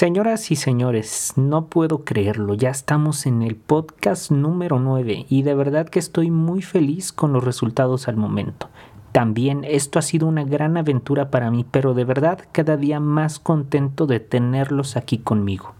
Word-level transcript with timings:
Señoras 0.00 0.50
y 0.50 0.56
señores, 0.56 1.34
no 1.36 1.66
puedo 1.66 2.06
creerlo, 2.06 2.54
ya 2.54 2.70
estamos 2.70 3.26
en 3.26 3.42
el 3.42 3.54
podcast 3.54 4.30
número 4.30 4.80
9 4.80 5.26
y 5.28 5.42
de 5.42 5.54
verdad 5.54 5.90
que 5.90 5.98
estoy 5.98 6.30
muy 6.30 6.62
feliz 6.62 7.12
con 7.12 7.34
los 7.34 7.44
resultados 7.44 8.08
al 8.08 8.16
momento. 8.16 8.70
También 9.12 9.62
esto 9.62 9.98
ha 9.98 10.02
sido 10.02 10.26
una 10.26 10.44
gran 10.44 10.78
aventura 10.78 11.30
para 11.30 11.50
mí, 11.50 11.66
pero 11.70 11.92
de 11.92 12.04
verdad 12.04 12.40
cada 12.50 12.78
día 12.78 12.98
más 12.98 13.38
contento 13.38 14.06
de 14.06 14.20
tenerlos 14.20 14.96
aquí 14.96 15.18
conmigo. 15.18 15.74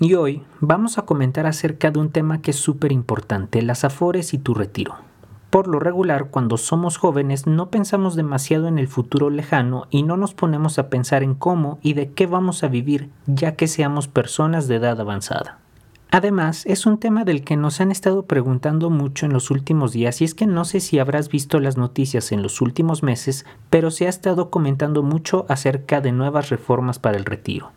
Y 0.00 0.14
hoy 0.14 0.42
vamos 0.58 0.98
a 0.98 1.02
comentar 1.02 1.46
acerca 1.46 1.92
de 1.92 2.00
un 2.00 2.10
tema 2.10 2.42
que 2.42 2.50
es 2.50 2.56
súper 2.56 2.90
importante, 2.90 3.62
las 3.62 3.84
afores 3.84 4.34
y 4.34 4.38
tu 4.38 4.52
retiro. 4.52 4.96
Por 5.50 5.68
lo 5.68 5.78
regular, 5.78 6.28
cuando 6.30 6.56
somos 6.56 6.98
jóvenes 6.98 7.46
no 7.46 7.70
pensamos 7.70 8.16
demasiado 8.16 8.68
en 8.68 8.78
el 8.78 8.88
futuro 8.88 9.30
lejano 9.30 9.86
y 9.90 10.02
no 10.02 10.16
nos 10.16 10.34
ponemos 10.34 10.78
a 10.78 10.90
pensar 10.90 11.22
en 11.22 11.34
cómo 11.34 11.78
y 11.82 11.94
de 11.94 12.10
qué 12.10 12.26
vamos 12.26 12.64
a 12.64 12.68
vivir 12.68 13.10
ya 13.26 13.54
que 13.54 13.68
seamos 13.68 14.08
personas 14.08 14.68
de 14.68 14.76
edad 14.76 15.00
avanzada. 15.00 15.58
Además, 16.10 16.64
es 16.66 16.86
un 16.86 16.98
tema 16.98 17.24
del 17.24 17.42
que 17.42 17.56
nos 17.56 17.80
han 17.80 17.90
estado 17.90 18.26
preguntando 18.26 18.90
mucho 18.90 19.26
en 19.26 19.32
los 19.32 19.50
últimos 19.50 19.92
días 19.92 20.20
y 20.20 20.24
es 20.24 20.34
que 20.34 20.46
no 20.46 20.64
sé 20.64 20.80
si 20.80 20.98
habrás 20.98 21.28
visto 21.28 21.60
las 21.60 21.76
noticias 21.76 22.32
en 22.32 22.42
los 22.42 22.60
últimos 22.60 23.02
meses, 23.02 23.44
pero 23.70 23.90
se 23.90 24.06
ha 24.06 24.08
estado 24.08 24.50
comentando 24.50 25.02
mucho 25.02 25.46
acerca 25.48 26.00
de 26.00 26.12
nuevas 26.12 26.48
reformas 26.48 26.98
para 26.98 27.18
el 27.18 27.24
retiro. 27.24 27.72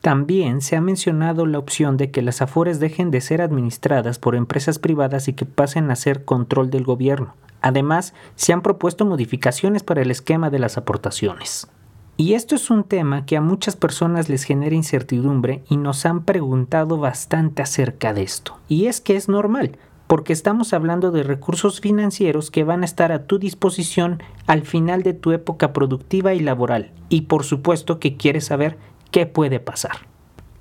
También 0.00 0.62
se 0.62 0.76
ha 0.76 0.80
mencionado 0.80 1.44
la 1.44 1.58
opción 1.58 1.98
de 1.98 2.10
que 2.10 2.22
las 2.22 2.40
afores 2.40 2.80
dejen 2.80 3.10
de 3.10 3.20
ser 3.20 3.42
administradas 3.42 4.18
por 4.18 4.34
empresas 4.34 4.78
privadas 4.78 5.28
y 5.28 5.34
que 5.34 5.44
pasen 5.44 5.90
a 5.90 5.96
ser 5.96 6.24
control 6.24 6.70
del 6.70 6.84
gobierno. 6.84 7.34
Además, 7.60 8.14
se 8.34 8.54
han 8.54 8.62
propuesto 8.62 9.04
modificaciones 9.04 9.82
para 9.82 10.00
el 10.00 10.10
esquema 10.10 10.48
de 10.48 10.58
las 10.58 10.78
aportaciones. 10.78 11.68
Y 12.16 12.34
esto 12.34 12.54
es 12.54 12.70
un 12.70 12.84
tema 12.84 13.26
que 13.26 13.36
a 13.36 13.40
muchas 13.42 13.76
personas 13.76 14.28
les 14.28 14.44
genera 14.44 14.74
incertidumbre 14.74 15.64
y 15.68 15.76
nos 15.76 16.04
han 16.06 16.24
preguntado 16.24 16.98
bastante 16.98 17.62
acerca 17.62 18.14
de 18.14 18.22
esto. 18.22 18.58
Y 18.68 18.86
es 18.86 19.00
que 19.00 19.16
es 19.16 19.28
normal, 19.28 19.78
porque 20.06 20.32
estamos 20.32 20.72
hablando 20.72 21.12
de 21.12 21.22
recursos 21.22 21.80
financieros 21.80 22.50
que 22.50 22.64
van 22.64 22.82
a 22.82 22.84
estar 22.84 23.12
a 23.12 23.26
tu 23.26 23.38
disposición 23.38 24.22
al 24.46 24.62
final 24.62 25.02
de 25.02 25.14
tu 25.14 25.32
época 25.32 25.72
productiva 25.72 26.34
y 26.34 26.40
laboral. 26.40 26.90
Y 27.08 27.22
por 27.22 27.44
supuesto 27.44 28.00
que 28.00 28.16
quieres 28.16 28.46
saber 28.46 28.76
qué 29.10 29.26
puede 29.26 29.60
pasar. 29.60 30.08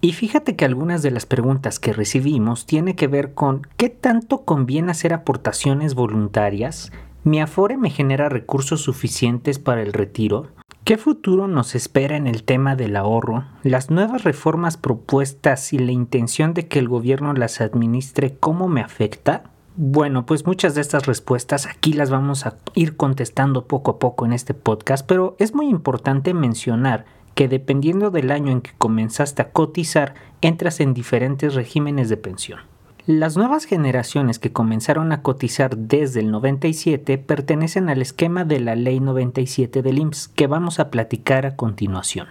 Y 0.02 0.14
fíjate 0.14 0.56
que 0.56 0.66
algunas 0.66 1.02
de 1.02 1.12
las 1.12 1.26
preguntas 1.26 1.80
que 1.80 1.94
recibimos 1.94 2.66
tiene 2.66 2.96
que 2.96 3.08
ver 3.08 3.34
con 3.34 3.68
qué 3.76 3.90
tanto 3.90 4.46
conviene 4.46 4.92
hacer 4.92 5.14
aportaciones 5.14 5.94
voluntarias, 5.94 6.92
mi 7.24 7.42
Afore 7.42 7.76
me 7.78 7.90
genera 7.90 8.30
recursos 8.30 8.82
suficientes 8.82 9.60
para 9.60 9.82
el 9.82 9.92
retiro, 9.92 10.48
¿Qué 10.90 10.98
futuro 10.98 11.48
nos 11.48 11.76
espera 11.76 12.18
en 12.18 12.26
el 12.26 12.44
tema 12.44 12.76
del 12.76 12.96
ahorro? 12.96 13.46
¿Las 13.62 13.92
nuevas 13.92 14.24
reformas 14.24 14.76
propuestas 14.76 15.72
y 15.72 15.78
la 15.78 15.92
intención 15.92 16.56
de 16.56 16.68
que 16.68 16.80
el 16.80 16.90
gobierno 16.90 17.34
las 17.34 17.62
administre 17.62 18.38
cómo 18.40 18.68
me 18.68 18.82
afecta? 18.82 19.44
Bueno, 19.76 20.26
pues 20.26 20.48
muchas 20.48 20.74
de 20.74 20.82
estas 20.82 21.06
respuestas 21.06 21.68
aquí 21.68 21.94
las 21.94 22.10
vamos 22.10 22.48
a 22.48 22.56
ir 22.74 22.98
contestando 22.98 23.68
poco 23.68 23.92
a 23.92 24.00
poco 24.00 24.26
en 24.26 24.34
este 24.34 24.56
podcast, 24.56 25.06
pero 25.06 25.36
es 25.38 25.54
muy 25.54 25.68
importante 25.70 26.34
mencionar 26.34 27.06
que 27.36 27.48
dependiendo 27.48 28.12
del 28.12 28.32
año 28.32 28.52
en 28.52 28.62
que 28.62 28.72
comenzaste 28.78 29.42
a 29.42 29.52
cotizar, 29.52 30.14
entras 30.42 30.80
en 30.80 30.94
diferentes 30.94 31.56
regímenes 31.56 32.10
de 32.10 32.18
pensión. 32.18 32.60
Las 33.06 33.38
nuevas 33.38 33.66
generaciones 33.66 34.38
que 34.38 34.52
comenzaron 34.52 35.12
a 35.12 35.24
cotizar 35.24 35.76
desde 35.76 36.20
el 36.20 36.30
97 36.30 37.18
pertenecen 37.18 37.90
al 37.90 38.02
esquema 38.02 38.44
de 38.44 38.60
la 38.60 38.76
Ley 38.76 39.00
97 39.00 39.82
del 39.82 39.98
IMSS 39.98 40.28
que 40.28 40.46
vamos 40.46 40.80
a 40.80 40.92
platicar 40.92 41.46
a 41.48 41.56
continuación. 41.56 42.28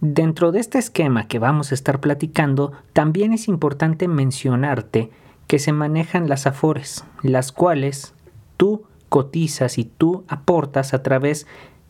Dentro 0.00 0.50
de 0.50 0.58
este 0.58 0.78
esquema 0.78 1.28
que 1.28 1.38
vamos 1.38 1.70
a 1.70 1.76
estar 1.76 2.00
platicando, 2.00 2.72
también 2.92 3.32
es 3.32 3.46
importante 3.46 4.08
mencionarte 4.08 5.10
que 5.46 5.60
se 5.60 5.72
manejan 5.72 6.28
las 6.28 6.48
AFORES, 6.48 7.04
las 7.22 7.52
cuales 7.52 8.14
tú 8.56 8.82
cotizas 9.08 9.78
y 9.78 9.84
tú 9.84 10.24
aportas 10.26 10.94
a 10.94 11.04
través 11.04 11.46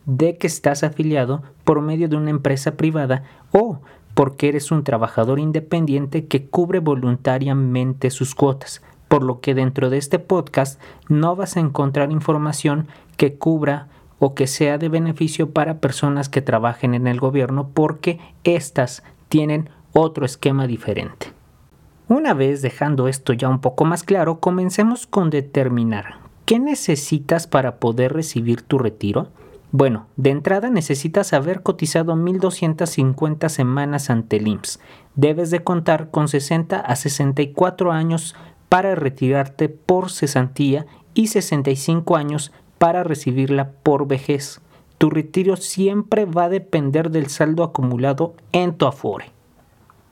de 0.06 0.36
que 0.36 0.46
estás 0.46 0.82
afiliado 0.82 1.42
por 1.64 1.80
medio 1.80 2.08
de 2.08 2.16
una 2.16 2.30
empresa 2.30 2.76
privada 2.76 3.22
o 3.52 3.80
porque 4.14 4.48
eres 4.48 4.70
un 4.70 4.84
trabajador 4.84 5.38
independiente 5.38 6.26
que 6.26 6.46
cubre 6.46 6.80
voluntariamente 6.80 8.10
sus 8.10 8.34
cuotas, 8.34 8.82
por 9.08 9.22
lo 9.22 9.40
que 9.40 9.54
dentro 9.54 9.90
de 9.90 9.98
este 9.98 10.18
podcast 10.18 10.80
no 11.08 11.36
vas 11.36 11.56
a 11.56 11.60
encontrar 11.60 12.10
información 12.12 12.88
que 13.16 13.34
cubra 13.34 13.88
o 14.18 14.34
que 14.34 14.46
sea 14.46 14.78
de 14.78 14.88
beneficio 14.88 15.50
para 15.50 15.80
personas 15.80 16.28
que 16.28 16.42
trabajen 16.42 16.94
en 16.94 17.06
el 17.06 17.18
gobierno 17.18 17.70
porque 17.74 18.20
éstas 18.44 19.02
tienen 19.28 19.70
otro 19.92 20.24
esquema 20.24 20.66
diferente. 20.66 21.32
Una 22.08 22.34
vez 22.34 22.62
dejando 22.62 23.08
esto 23.08 23.32
ya 23.32 23.48
un 23.48 23.60
poco 23.60 23.84
más 23.84 24.02
claro, 24.02 24.38
comencemos 24.38 25.06
con 25.06 25.30
determinar 25.30 26.18
qué 26.44 26.58
necesitas 26.58 27.46
para 27.46 27.76
poder 27.76 28.12
recibir 28.12 28.62
tu 28.62 28.78
retiro 28.78 29.28
bueno, 29.72 30.06
de 30.16 30.28
entrada 30.28 30.68
necesitas 30.68 31.32
haber 31.32 31.62
cotizado 31.62 32.14
1.250 32.14 33.48
semanas 33.48 34.10
ante 34.10 34.36
el 34.36 34.48
IMSS. 34.48 34.80
Debes 35.14 35.50
de 35.50 35.64
contar 35.64 36.10
con 36.10 36.28
60 36.28 36.78
a 36.78 36.94
64 36.94 37.90
años 37.90 38.36
para 38.68 38.94
retirarte 38.94 39.70
por 39.70 40.10
cesantía 40.10 40.84
y 41.14 41.28
65 41.28 42.16
años 42.16 42.52
para 42.76 43.02
recibirla 43.02 43.70
por 43.82 44.06
vejez. 44.06 44.60
Tu 44.98 45.08
retiro 45.08 45.56
siempre 45.56 46.26
va 46.26 46.44
a 46.44 46.50
depender 46.50 47.10
del 47.10 47.28
saldo 47.28 47.64
acumulado 47.64 48.34
en 48.52 48.74
tu 48.74 48.84
Afore. 48.84 49.30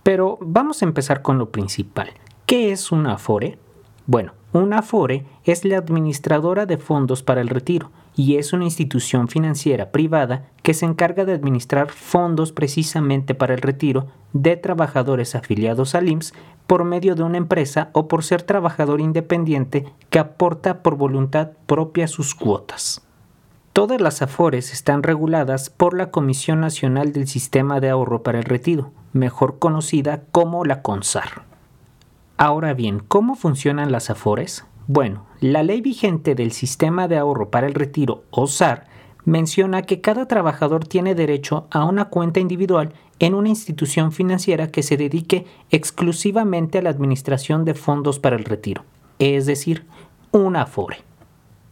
Pero 0.03 0.39
vamos 0.41 0.81
a 0.81 0.87
empezar 0.87 1.21
con 1.21 1.37
lo 1.37 1.51
principal. 1.51 2.09
¿Qué 2.47 2.73
es 2.73 2.91
una 2.93 3.13
Afore? 3.13 3.59
Bueno, 4.07 4.33
una 4.55 4.79
Afore 4.79 5.27
es 5.45 5.67
la 5.67 5.77
administradora 5.77 6.65
de 6.65 6.79
fondos 6.79 7.23
para 7.23 7.43
el 7.43 7.49
retiro 7.49 7.91
y 8.17 8.37
es 8.37 8.53
una 8.53 8.65
institución 8.65 9.29
financiera 9.29 9.91
privada 9.91 10.47
que 10.63 10.75
se 10.75 10.87
encarga 10.87 11.25
de 11.25 11.33
administrar 11.33 11.91
fondos 11.91 12.53
precisamente 12.53 13.35
para 13.35 13.55
el 13.55 13.61
retiro 13.61 14.09
de 14.33 14.57
trabajadores 14.57 15.35
afiliados 15.35 15.95
al 15.95 16.09
IMSS 16.09 16.35
por 16.67 16.85
medio 16.85 17.15
de 17.15 17.23
una 17.23 17.39
empresa 17.39 17.91
o 17.93 18.09
por 18.09 18.23
ser 18.23 18.43
trabajador 18.43 19.01
independiente 19.01 19.87
que 20.09 20.19
aporta 20.19 20.83
por 20.83 20.97
voluntad 20.97 21.51
propia 21.67 22.07
sus 22.07 22.35
cuotas. 22.35 23.03
Todas 23.73 24.01
las 24.01 24.21
AFORES 24.21 24.73
están 24.73 25.03
reguladas 25.03 25.71
por 25.71 25.97
la 25.97 26.11
Comisión 26.11 26.61
Nacional 26.61 27.13
del 27.13 27.29
Sistema 27.29 27.81
de 27.81 27.89
Ahorro 27.89 28.23
para 28.23 28.39
el 28.39 28.45
Retiro, 28.45 28.93
mejor 29.13 29.59
conocida 29.59 30.25
como 30.33 30.65
la 30.65 30.83
CONSAR. 30.83 31.43
Ahora 32.37 32.75
bien, 32.75 33.01
¿cómo 33.01 33.37
funcionan 33.37 33.93
las 33.93 34.11
AFORES? 34.11 34.65
Bueno, 34.87 35.25
la 35.41 35.63
ley 35.63 35.81
vigente 35.81 36.35
del 36.35 36.53
Sistema 36.53 37.09
de 37.09 37.17
Ahorro 37.17 37.51
para 37.51 37.67
el 37.67 37.75
Retiro, 37.75 38.25
OSAR, 38.31 38.87
menciona 39.25 39.83
que 39.83 40.01
cada 40.03 40.27
trabajador 40.27 40.87
tiene 40.87 41.15
derecho 41.15 41.67
a 41.71 41.85
una 41.85 42.07
cuenta 42.07 42.41
individual 42.41 42.93
en 43.19 43.35
una 43.35 43.49
institución 43.49 44.13
financiera 44.13 44.69
que 44.69 44.83
se 44.83 44.99
dedique 44.99 45.47
exclusivamente 45.71 46.79
a 46.79 46.83
la 46.83 46.91
administración 46.91 47.65
de 47.65 47.75
fondos 47.75 48.19
para 48.19 48.37
el 48.37 48.45
retiro, 48.45 48.85
es 49.19 49.47
decir, 49.47 49.87
una 50.31 50.63
Afore. 50.63 50.99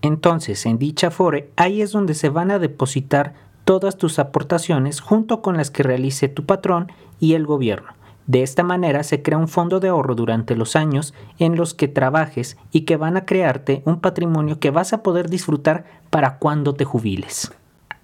Entonces, 0.01 0.65
en 0.65 0.79
dicha 0.79 1.09
Afore, 1.09 1.51
ahí 1.57 1.83
es 1.83 1.93
donde 1.93 2.15
se 2.15 2.29
van 2.31 2.51
a 2.51 2.59
depositar 2.59 3.35
todas 3.65 3.99
tus 3.99 4.19
aportaciones 4.19 5.01
junto 5.01 5.43
con 5.43 5.59
las 5.59 5.71
que 5.71 5.83
realice 5.83 6.29
tu 6.29 6.47
patrón 6.47 6.91
y 7.21 7.35
el 7.35 7.45
gobierno. 7.45 7.98
De 8.29 8.43
esta 8.43 8.63
manera 8.63 9.05
se 9.05 9.23
crea 9.23 9.39
un 9.39 9.49
fondo 9.49 9.81
de 9.81 9.89
ahorro 9.89 10.15
durante 10.15 10.55
los 10.55 10.77
años 10.77 11.15
en 11.39 11.57
los 11.57 11.73
que 11.73 11.89
trabajes 11.89 12.59
y 12.71 12.83
que 12.83 12.99
van 12.99 13.17
a 13.17 13.25
crearte 13.25 13.83
un 13.87 14.01
patrimonio 14.01 14.61
que 14.61 14.71
vas 14.71 14.93
a 14.93 15.03
poder 15.03 15.31
disfrutar 15.31 15.85
para 16.11 16.37
cuando 16.37 16.75
te 16.75 16.85
jubiles. 16.85 17.51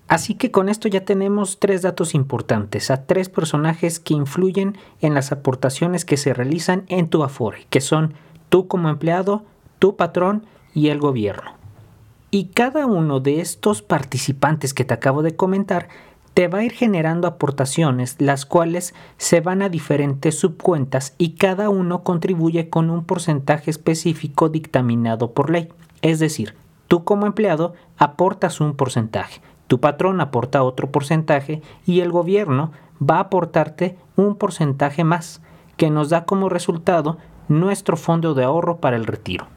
Así 0.08 0.34
que 0.34 0.50
con 0.50 0.70
esto 0.70 0.88
ya 0.88 1.04
tenemos 1.04 1.58
tres 1.58 1.82
datos 1.82 2.14
importantes, 2.14 2.90
a 2.90 3.04
tres 3.04 3.28
personajes 3.28 4.00
que 4.00 4.14
influyen 4.14 4.78
en 5.02 5.12
las 5.12 5.30
aportaciones 5.30 6.06
que 6.06 6.16
se 6.16 6.32
realizan 6.32 6.84
en 6.88 7.08
tu 7.08 7.22
Afore, 7.22 7.66
que 7.68 7.82
son 7.82 8.14
tú 8.48 8.66
como 8.66 8.88
empleado, 8.88 9.42
tu 9.78 9.94
patrón 9.96 10.46
y 10.72 10.88
el 10.88 11.00
gobierno. 11.00 11.52
Y 12.30 12.46
cada 12.46 12.86
uno 12.86 13.20
de 13.20 13.42
estos 13.42 13.82
participantes 13.82 14.72
que 14.72 14.86
te 14.86 14.94
acabo 14.94 15.22
de 15.22 15.36
comentar 15.36 15.88
te 16.34 16.48
va 16.48 16.58
a 16.58 16.64
ir 16.64 16.72
generando 16.72 17.28
aportaciones, 17.28 18.16
las 18.18 18.44
cuales 18.44 18.92
se 19.16 19.40
van 19.40 19.62
a 19.62 19.68
diferentes 19.68 20.36
subcuentas 20.36 21.14
y 21.16 21.36
cada 21.36 21.70
uno 21.70 22.02
contribuye 22.02 22.68
con 22.68 22.90
un 22.90 23.04
porcentaje 23.04 23.70
específico 23.70 24.48
dictaminado 24.48 25.30
por 25.30 25.50
ley. 25.50 25.68
Es 26.02 26.18
decir, 26.18 26.56
tú 26.88 27.04
como 27.04 27.26
empleado 27.26 27.74
aportas 27.96 28.60
un 28.60 28.74
porcentaje, 28.74 29.40
tu 29.68 29.78
patrón 29.78 30.20
aporta 30.20 30.64
otro 30.64 30.90
porcentaje 30.90 31.62
y 31.86 32.00
el 32.00 32.10
gobierno 32.10 32.72
va 33.00 33.16
a 33.16 33.20
aportarte 33.20 33.96
un 34.16 34.34
porcentaje 34.34 35.04
más, 35.04 35.40
que 35.76 35.90
nos 35.90 36.10
da 36.10 36.24
como 36.24 36.48
resultado 36.48 37.18
nuestro 37.48 37.96
fondo 37.96 38.34
de 38.34 38.44
ahorro 38.44 38.78
para 38.78 38.96
el 38.96 39.06
retiro. 39.06 39.53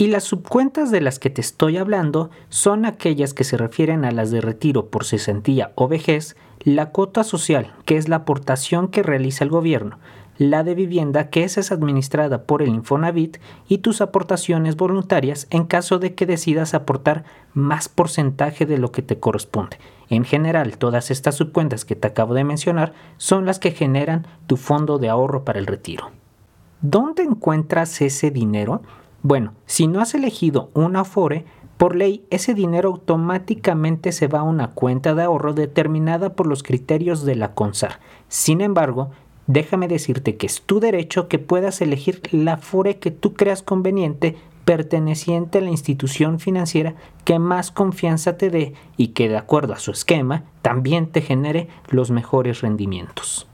Y 0.00 0.06
las 0.06 0.24
subcuentas 0.24 0.90
de 0.90 1.02
las 1.02 1.18
que 1.18 1.28
te 1.28 1.42
estoy 1.42 1.76
hablando 1.76 2.30
son 2.48 2.86
aquellas 2.86 3.34
que 3.34 3.44
se 3.44 3.58
refieren 3.58 4.06
a 4.06 4.12
las 4.12 4.30
de 4.30 4.40
retiro 4.40 4.86
por 4.86 5.04
cesantía 5.04 5.72
o 5.74 5.88
vejez, 5.88 6.36
la 6.60 6.88
cuota 6.88 7.22
social, 7.22 7.74
que 7.84 7.98
es 7.98 8.08
la 8.08 8.16
aportación 8.16 8.88
que 8.88 9.02
realiza 9.02 9.44
el 9.44 9.50
gobierno, 9.50 9.98
la 10.38 10.64
de 10.64 10.74
vivienda, 10.74 11.28
que 11.28 11.44
es 11.44 11.70
administrada 11.70 12.44
por 12.44 12.62
el 12.62 12.70
Infonavit, 12.70 13.36
y 13.68 13.78
tus 13.78 14.00
aportaciones 14.00 14.76
voluntarias 14.76 15.46
en 15.50 15.66
caso 15.66 15.98
de 15.98 16.14
que 16.14 16.24
decidas 16.24 16.72
aportar 16.72 17.24
más 17.52 17.90
porcentaje 17.90 18.64
de 18.64 18.78
lo 18.78 18.92
que 18.92 19.02
te 19.02 19.18
corresponde. 19.18 19.76
En 20.08 20.24
general, 20.24 20.78
todas 20.78 21.10
estas 21.10 21.34
subcuentas 21.34 21.84
que 21.84 21.94
te 21.94 22.08
acabo 22.08 22.32
de 22.32 22.44
mencionar 22.44 22.94
son 23.18 23.44
las 23.44 23.58
que 23.58 23.72
generan 23.72 24.26
tu 24.46 24.56
fondo 24.56 24.96
de 24.96 25.10
ahorro 25.10 25.44
para 25.44 25.58
el 25.58 25.66
retiro. 25.66 26.10
¿Dónde 26.80 27.22
encuentras 27.22 28.00
ese 28.00 28.30
dinero? 28.30 28.80
Bueno, 29.22 29.52
si 29.66 29.86
no 29.86 30.00
has 30.00 30.14
elegido 30.14 30.70
una 30.74 31.00
Afore, 31.00 31.44
por 31.76 31.96
ley, 31.96 32.24
ese 32.30 32.52
dinero 32.52 32.90
automáticamente 32.90 34.12
se 34.12 34.26
va 34.26 34.40
a 34.40 34.44
una 34.44 34.68
cuenta 34.72 35.14
de 35.14 35.22
ahorro 35.22 35.54
determinada 35.54 36.34
por 36.34 36.46
los 36.46 36.62
criterios 36.62 37.24
de 37.24 37.36
la 37.36 37.54
CONSAR. 37.54 38.00
Sin 38.28 38.60
embargo, 38.60 39.10
déjame 39.46 39.88
decirte 39.88 40.36
que 40.36 40.46
es 40.46 40.62
tu 40.62 40.78
derecho 40.78 41.26
que 41.28 41.38
puedas 41.38 41.80
elegir 41.80 42.20
la 42.32 42.58
FORE 42.58 42.98
que 42.98 43.10
tú 43.10 43.32
creas 43.34 43.62
conveniente 43.62 44.36
perteneciente 44.64 45.58
a 45.58 45.62
la 45.62 45.70
institución 45.70 46.38
financiera 46.38 46.94
que 47.24 47.38
más 47.38 47.70
confianza 47.70 48.36
te 48.36 48.50
dé 48.50 48.74
y 48.96 49.08
que 49.08 49.28
de 49.28 49.36
acuerdo 49.36 49.72
a 49.72 49.78
su 49.78 49.90
esquema 49.90 50.44
también 50.62 51.06
te 51.06 51.22
genere 51.22 51.68
los 51.88 52.10
mejores 52.10 52.60
rendimientos. 52.60 53.48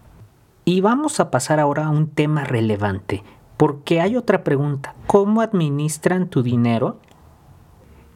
Y 0.64 0.80
vamos 0.80 1.20
a 1.20 1.30
pasar 1.30 1.60
ahora 1.60 1.86
a 1.86 1.90
un 1.90 2.08
tema 2.08 2.44
relevante, 2.44 3.22
porque 3.56 4.00
hay 4.00 4.16
otra 4.16 4.44
pregunta. 4.44 4.94
¿Cómo 5.06 5.40
administran 5.40 6.28
tu 6.28 6.42
dinero? 6.42 6.98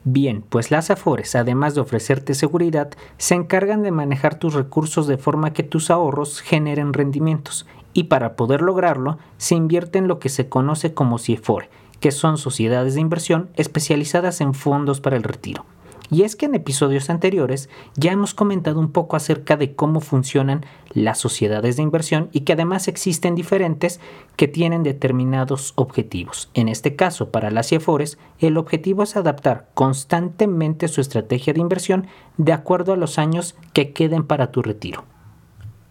Bien, 0.05 0.43
pues 0.49 0.71
las 0.71 0.91
Afores, 0.91 1.35
además 1.35 1.75
de 1.75 1.83
ofrecerte 1.83 2.35
seguridad, 2.35 2.91
se 3.19 3.35
encargan 3.35 3.83
de 3.83 3.91
manejar 3.91 4.39
tus 4.39 4.55
recursos 4.55 5.07
de 5.07 5.19
forma 5.19 5.53
que 5.53 5.63
tus 5.63 5.91
ahorros 5.91 6.41
generen 6.41 6.95
rendimientos 6.95 7.67
y 7.93 8.05
para 8.05 8.35
poder 8.35 8.63
lograrlo 8.63 9.19
se 9.37 9.57
invierte 9.57 9.99
en 9.99 10.09
lo 10.09 10.19
que 10.19 10.31
se 10.31 10.49
conoce 10.49 10.95
como 10.95 11.19
CIFORE, 11.19 11.69
que 12.01 12.13
son 12.13 12.39
sociedades 12.39 12.95
de 12.95 13.01
inversión 13.01 13.51
especializadas 13.57 14.41
en 14.41 14.55
fondos 14.55 15.01
para 15.01 15.17
el 15.17 15.23
retiro. 15.23 15.67
Y 16.11 16.23
es 16.23 16.37
que 16.37 16.47
en 16.47 16.55
episodios 16.55 17.09
anteriores 17.09 17.69
ya 17.97 18.12
hemos 18.12 18.35
comentado 18.35 18.81
un 18.81 18.93
poco 18.93 19.17
acerca 19.17 19.57
de 19.57 19.75
cómo 19.75 20.01
funcionan 20.01 20.65
las 20.93 21.19
sociedades 21.19 21.77
de 21.77 21.83
inversión 21.83 22.29
y 22.33 22.41
que 22.41 22.55
además 22.55 22.89
existen 22.89 23.35
diferentes 23.35 24.01
que 24.37 24.49
tienen 24.49 24.83
determinados 24.83 25.73
objetivos. 25.77 26.51
En 26.55 26.69
este 26.69 26.97
caso, 26.97 27.31
para 27.31 27.51
las 27.51 27.69
CIEFORES, 27.69 28.19
el 28.39 28.57
objetivo 28.57 29.03
es 29.03 29.17
adaptar 29.17 29.69
constantemente 29.75 30.89
su 30.89 31.01
estrategia 31.01 31.53
de 31.53 31.61
inversión 31.61 32.07
de 32.37 32.53
acuerdo 32.53 32.93
a 32.93 32.97
los 32.97 33.19
años 33.19 33.55
que 33.73 33.93
queden 33.93 34.25
para 34.25 34.51
tu 34.51 34.62
retiro. 34.62 35.05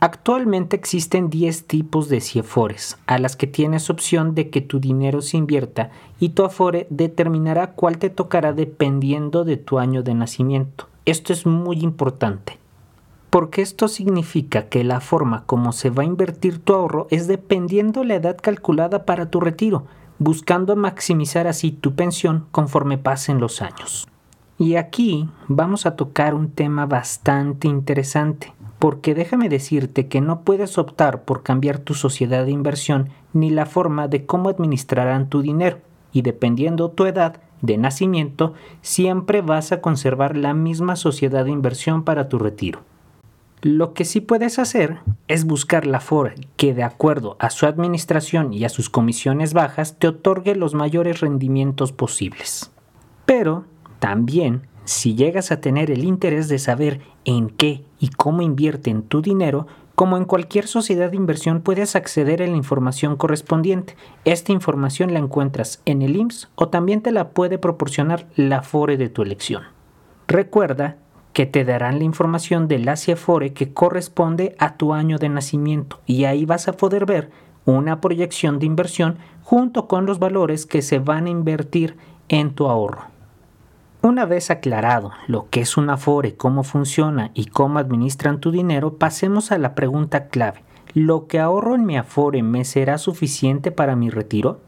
Actualmente 0.01 0.77
existen 0.77 1.29
10 1.29 1.67
tipos 1.67 2.07
de 2.07 2.21
CIEFORES 2.21 2.97
a 3.05 3.17
las 3.17 3.35
que 3.35 3.47
tienes 3.47 3.89
opción 3.89 4.33
de 4.33 4.49
que 4.49 4.61
tu 4.61 4.79
dinero 4.79 5.21
se 5.21 5.35
invierta 5.35 5.91
y 6.21 6.29
tu 6.29 6.45
Afore 6.45 6.87
determinará 6.89 7.71
cuál 7.73 7.97
te 7.97 8.09
tocará 8.09 8.53
dependiendo 8.53 9.43
de 9.43 9.57
tu 9.57 9.77
año 9.77 10.01
de 10.01 10.13
nacimiento. 10.13 10.87
Esto 11.05 11.33
es 11.33 11.45
muy 11.45 11.81
importante 11.81 12.57
porque 13.29 13.61
esto 13.61 13.89
significa 13.89 14.69
que 14.69 14.85
la 14.85 15.01
forma 15.01 15.43
como 15.45 15.73
se 15.73 15.89
va 15.89 16.03
a 16.03 16.05
invertir 16.05 16.59
tu 16.59 16.73
ahorro 16.73 17.07
es 17.11 17.27
dependiendo 17.27 18.05
la 18.05 18.15
edad 18.15 18.37
calculada 18.41 19.05
para 19.05 19.29
tu 19.29 19.39
retiro, 19.39 19.83
buscando 20.17 20.77
maximizar 20.77 21.45
así 21.45 21.71
tu 21.71 21.93
pensión 21.95 22.47
conforme 22.51 22.97
pasen 22.97 23.39
los 23.39 23.61
años. 23.61 24.07
Y 24.57 24.75
aquí 24.75 25.29
vamos 25.47 25.85
a 25.85 25.95
tocar 25.95 26.33
un 26.33 26.51
tema 26.51 26.85
bastante 26.85 27.67
interesante 27.67 28.53
porque 28.79 29.13
déjame 29.13 29.49
decirte 29.49 30.07
que 30.07 30.21
no 30.21 30.41
puedes 30.41 30.77
optar 30.77 31.23
por 31.23 31.43
cambiar 31.43 31.79
tu 31.79 31.93
sociedad 31.93 32.45
de 32.45 32.51
inversión 32.51 33.09
ni 33.33 33.49
la 33.49 33.65
forma 33.65 34.07
de 34.07 34.25
cómo 34.25 34.49
administrarán 34.49 35.29
tu 35.29 35.41
dinero, 35.41 35.79
y 36.11 36.21
dependiendo 36.21 36.89
tu 36.89 37.05
edad 37.05 37.41
de 37.61 37.77
nacimiento, 37.77 38.53
siempre 38.81 39.41
vas 39.41 39.73
a 39.73 39.81
conservar 39.81 40.37
la 40.37 40.53
misma 40.53 40.95
sociedad 40.95 41.43
de 41.43 41.51
inversión 41.51 42.03
para 42.03 42.29
tu 42.29 42.39
retiro. 42.39 42.79
Lo 43.61 43.93
que 43.93 44.05
sí 44.05 44.21
puedes 44.21 44.57
hacer 44.57 44.99
es 45.27 45.43
buscar 45.43 45.85
la 45.85 45.99
FOR 45.99 46.35
que 46.55 46.73
de 46.73 46.83
acuerdo 46.83 47.35
a 47.39 47.49
su 47.49 47.65
administración 47.65 48.53
y 48.53 48.63
a 48.63 48.69
sus 48.69 48.89
comisiones 48.89 49.53
bajas 49.53 49.99
te 49.99 50.07
otorgue 50.07 50.55
los 50.55 50.73
mayores 50.73 51.19
rendimientos 51.19 51.91
posibles. 51.91 52.71
Pero 53.25 53.65
también 53.99 54.61
si 54.85 55.13
llegas 55.13 55.51
a 55.51 55.59
tener 55.59 55.91
el 55.91 56.05
interés 56.05 56.47
de 56.47 56.57
saber 56.57 57.01
en 57.29 57.49
qué 57.49 57.83
y 57.99 58.09
cómo 58.09 58.41
invierten 58.41 59.03
tu 59.03 59.21
dinero, 59.21 59.67
como 59.93 60.17
en 60.17 60.25
cualquier 60.25 60.65
sociedad 60.65 61.11
de 61.11 61.17
inversión 61.17 61.61
puedes 61.61 61.95
acceder 61.95 62.41
a 62.41 62.47
la 62.47 62.55
información 62.55 63.17
correspondiente. 63.17 63.95
Esta 64.25 64.51
información 64.51 65.13
la 65.13 65.19
encuentras 65.19 65.81
en 65.85 66.01
el 66.01 66.15
IMSS 66.15 66.49
o 66.55 66.69
también 66.69 67.01
te 67.01 67.11
la 67.11 67.29
puede 67.29 67.59
proporcionar 67.59 68.27
la 68.35 68.63
FORE 68.63 68.97
de 68.97 69.09
tu 69.09 69.21
elección. 69.21 69.63
Recuerda 70.27 70.97
que 71.33 71.45
te 71.45 71.65
darán 71.65 71.99
la 71.99 72.05
información 72.05 72.67
del 72.67 72.89
Asia 72.89 73.15
FORE 73.15 73.53
que 73.53 73.73
corresponde 73.73 74.55
a 74.57 74.77
tu 74.77 74.93
año 74.93 75.19
de 75.19 75.29
nacimiento 75.29 75.99
y 76.07 76.23
ahí 76.23 76.45
vas 76.45 76.67
a 76.67 76.73
poder 76.73 77.05
ver 77.05 77.29
una 77.65 78.01
proyección 78.01 78.57
de 78.57 78.65
inversión 78.65 79.19
junto 79.43 79.87
con 79.87 80.07
los 80.07 80.17
valores 80.17 80.65
que 80.65 80.81
se 80.81 80.97
van 80.97 81.27
a 81.27 81.29
invertir 81.29 81.95
en 82.27 82.55
tu 82.55 82.67
ahorro. 82.67 83.18
Una 84.01 84.25
vez 84.25 84.49
aclarado 84.49 85.11
lo 85.27 85.49
que 85.49 85.59
es 85.59 85.75
un 85.75 85.89
Afore, 85.89 86.35
cómo 86.35 86.63
funciona 86.63 87.31
y 87.33 87.47
cómo 87.47 87.79
administran 87.79 88.39
tu 88.39 88.49
dinero, 88.49 88.93
pasemos 88.93 89.51
a 89.51 89.57
la 89.57 89.75
pregunta 89.75 90.27
clave. 90.29 90.63
¿Lo 90.93 91.27
que 91.27 91.37
ahorro 91.37 91.75
en 91.75 91.85
mi 91.85 91.97
Afore 91.97 92.41
me 92.41 92.63
será 92.63 92.97
suficiente 92.97 93.71
para 93.71 93.97
mi 93.97 94.09
retiro? 94.09 94.61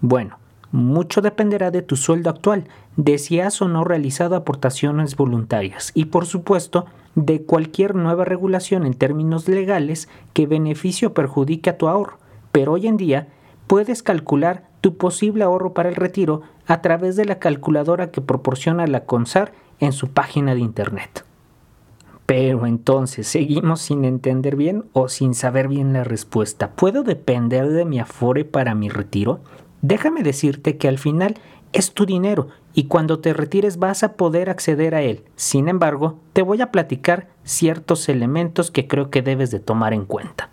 Bueno, 0.00 0.38
mucho 0.72 1.20
dependerá 1.20 1.70
de 1.70 1.82
tu 1.82 1.94
sueldo 1.94 2.28
actual, 2.28 2.64
de 2.96 3.18
si 3.18 3.38
has 3.38 3.62
o 3.62 3.68
no 3.68 3.84
realizado 3.84 4.34
aportaciones 4.34 5.14
voluntarias 5.14 5.92
y 5.94 6.06
por 6.06 6.26
supuesto 6.26 6.86
de 7.14 7.42
cualquier 7.42 7.94
nueva 7.94 8.24
regulación 8.24 8.84
en 8.84 8.94
términos 8.94 9.46
legales 9.46 10.08
que 10.32 10.48
beneficie 10.48 11.06
o 11.06 11.14
perjudique 11.14 11.70
a 11.70 11.78
tu 11.78 11.86
ahorro. 11.86 12.18
Pero 12.50 12.72
hoy 12.72 12.88
en 12.88 12.96
día 12.96 13.28
puedes 13.68 14.02
calcular 14.02 14.68
tu 14.80 14.96
posible 14.96 15.44
ahorro 15.44 15.72
para 15.72 15.88
el 15.88 15.94
retiro 15.94 16.42
a 16.66 16.82
través 16.82 17.16
de 17.16 17.24
la 17.24 17.38
calculadora 17.38 18.10
que 18.10 18.20
proporciona 18.20 18.86
la 18.86 19.04
CONSAR 19.04 19.52
en 19.80 19.92
su 19.92 20.08
página 20.08 20.54
de 20.54 20.60
internet. 20.60 21.24
Pero 22.26 22.66
entonces, 22.66 23.28
¿seguimos 23.28 23.80
sin 23.80 24.04
entender 24.04 24.56
bien 24.56 24.84
o 24.92 25.08
sin 25.08 25.34
saber 25.34 25.68
bien 25.68 25.92
la 25.92 26.02
respuesta? 26.02 26.72
¿Puedo 26.72 27.04
depender 27.04 27.68
de 27.68 27.84
mi 27.84 28.00
afore 28.00 28.44
para 28.44 28.74
mi 28.74 28.88
retiro? 28.88 29.40
Déjame 29.80 30.24
decirte 30.24 30.76
que 30.76 30.88
al 30.88 30.98
final 30.98 31.36
es 31.72 31.92
tu 31.92 32.04
dinero 32.04 32.48
y 32.74 32.84
cuando 32.84 33.20
te 33.20 33.32
retires 33.32 33.78
vas 33.78 34.02
a 34.02 34.14
poder 34.14 34.50
acceder 34.50 34.94
a 34.96 35.02
él. 35.02 35.24
Sin 35.36 35.68
embargo, 35.68 36.18
te 36.32 36.42
voy 36.42 36.60
a 36.62 36.72
platicar 36.72 37.28
ciertos 37.44 38.08
elementos 38.08 38.72
que 38.72 38.88
creo 38.88 39.10
que 39.10 39.22
debes 39.22 39.52
de 39.52 39.60
tomar 39.60 39.92
en 39.92 40.04
cuenta. 40.04 40.50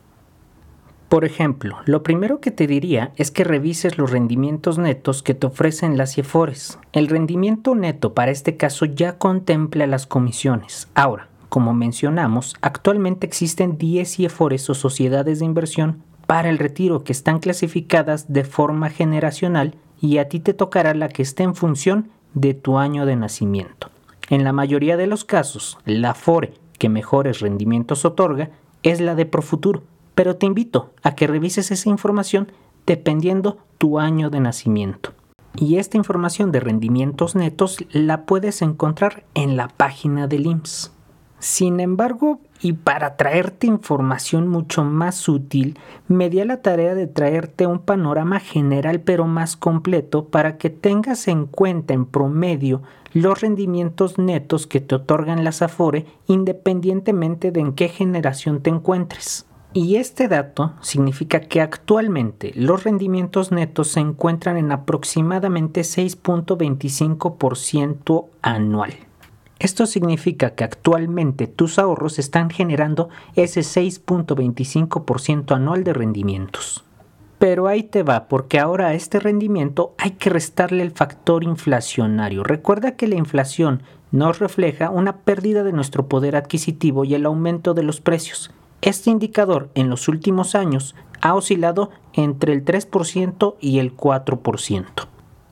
Por 1.14 1.26
ejemplo, 1.26 1.78
lo 1.86 2.02
primero 2.02 2.40
que 2.40 2.50
te 2.50 2.66
diría 2.66 3.12
es 3.18 3.30
que 3.30 3.44
revises 3.44 4.00
los 4.00 4.10
rendimientos 4.10 4.80
netos 4.80 5.22
que 5.22 5.36
te 5.36 5.46
ofrecen 5.46 5.96
las 5.96 6.16
CIEFORES. 6.16 6.80
El 6.92 7.08
rendimiento 7.08 7.76
neto 7.76 8.16
para 8.16 8.32
este 8.32 8.58
caso 8.58 8.86
ya 8.86 9.20
contempla 9.20 9.86
las 9.86 10.08
comisiones. 10.08 10.88
Ahora, 10.96 11.28
como 11.50 11.76
mencionamos, 11.76 12.56
actualmente 12.62 13.28
existen 13.28 13.78
10 13.78 14.12
CIEFORES 14.12 14.72
o 14.72 14.74
sociedades 14.74 15.38
de 15.38 15.46
inversión 15.46 16.02
para 16.26 16.50
el 16.50 16.58
retiro 16.58 17.04
que 17.04 17.12
están 17.12 17.38
clasificadas 17.38 18.34
de 18.34 18.44
forma 18.44 18.90
generacional 18.90 19.76
y 20.02 20.18
a 20.18 20.28
ti 20.28 20.40
te 20.40 20.56
tocará 20.56 20.96
la 20.96 21.10
que 21.10 21.22
esté 21.22 21.44
en 21.44 21.54
función 21.54 22.10
de 22.34 22.56
tu 22.56 22.80
año 22.80 23.06
de 23.06 23.18
nacimiento. 23.18 23.92
En 24.32 24.44
la 24.44 24.52
mayoría 24.52 24.98
de 24.98 25.06
los 25.06 25.26
casos, 25.26 25.78
la 25.86 26.16
FORE 26.16 26.56
que 26.80 26.90
mejores 26.90 27.40
rendimientos 27.40 28.04
otorga 28.04 28.50
es 28.82 29.00
la 29.00 29.14
de 29.14 29.28
Profuturo, 29.28 29.84
pero 30.16 30.36
te 30.36 30.46
invito 30.46 30.92
a 31.02 31.16
que 31.16 31.28
revises 31.28 31.72
esa 31.72 31.90
información 31.90 32.52
dependiendo 32.86 33.58
tu 33.78 34.00
año 34.00 34.30
de 34.30 34.40
nacimiento. 34.40 35.14
Y 35.56 35.78
esta 35.78 35.98
información 35.98 36.52
de 36.52 36.60
rendimientos 36.60 37.36
netos 37.36 37.78
la 37.92 38.26
puedes 38.26 38.62
encontrar 38.62 39.24
en 39.36 39.56
la 39.56 39.68
página 39.68 40.28
del 40.28 40.48
IMSS. 40.48 40.92
Sin 41.44 41.82
embargo, 41.82 42.40
y 42.62 42.72
para 42.72 43.18
traerte 43.18 43.68
información 43.68 44.48
mucho 44.48 44.86
más 44.86 45.28
útil, 45.28 45.78
me 46.08 46.30
di 46.30 46.40
a 46.40 46.46
la 46.46 46.62
tarea 46.62 46.96
de 46.96 47.06
traerte 47.06 47.68
un 47.68 47.80
panorama 47.80 48.40
general 48.40 49.02
pero 49.02 49.28
más 49.28 49.58
completo 49.58 50.30
para 50.30 50.58
que 50.58 50.70
tengas 50.70 51.28
en 51.28 51.46
cuenta 51.46 51.94
en 51.94 52.06
promedio 52.06 52.82
los 53.12 53.42
rendimientos 53.42 54.18
netos 54.18 54.66
que 54.66 54.80
te 54.80 54.96
otorgan 54.96 55.44
las 55.44 55.62
Afore 55.62 56.06
independientemente 56.28 57.52
de 57.52 57.60
en 57.60 57.74
qué 57.74 57.90
generación 57.90 58.62
te 58.62 58.70
encuentres. 58.70 59.46
Y 59.76 59.96
este 59.96 60.28
dato 60.28 60.74
significa 60.82 61.40
que 61.40 61.60
actualmente 61.60 62.52
los 62.56 62.84
rendimientos 62.84 63.52
netos 63.52 63.88
se 63.88 64.02
encuentran 64.02 64.58
en 64.58 64.72
aproximadamente 64.72 65.82
6.25% 65.82 68.26
anual. 68.44 68.94
Esto 69.58 69.88
significa 69.88 70.52
que 70.52 70.64
actualmente 70.64 71.48
tus 71.48 71.80
ahorros 71.80 72.20
están 72.20 72.52
generando 72.52 73.10
ese 73.36 73.62
6.25% 73.62 75.56
anual 75.56 75.84
de 75.84 75.94
rendimientos. 75.94 76.84
Pero 77.40 77.66
ahí 77.68 77.82
te 77.82 78.04
va, 78.04 78.28
porque 78.28 78.60
ahora 78.60 78.90
a 78.90 78.94
este 78.94 79.20
rendimiento 79.20 79.96
hay 79.98 80.12
que 80.12 80.30
restarle 80.30 80.84
el 80.84 80.92
factor 80.92 81.44
inflacionario. 81.44 82.44
Recuerda 82.44 82.96
que 82.96 83.08
la 83.08 83.16
inflación 83.16 83.82
nos 84.12 84.38
refleja 84.38 84.92
una 84.92 85.18
pérdida 85.18 85.64
de 85.64 85.74
nuestro 85.74 86.08
poder 86.08 86.36
adquisitivo 86.36 87.06
y 87.06 87.16
el 87.16 87.26
aumento 87.26 87.74
de 87.74 87.82
los 87.84 88.02
precios. 88.02 88.52
Este 88.84 89.10
indicador 89.10 89.70
en 89.76 89.90
los 89.90 90.10
últimos 90.10 90.56
años 90.56 90.94
ha 91.22 91.36
oscilado 91.36 91.90
entre 92.12 92.52
el 92.52 92.66
3% 92.66 93.56
y 93.62 93.80
el 93.80 93.96
4%. 93.96 94.86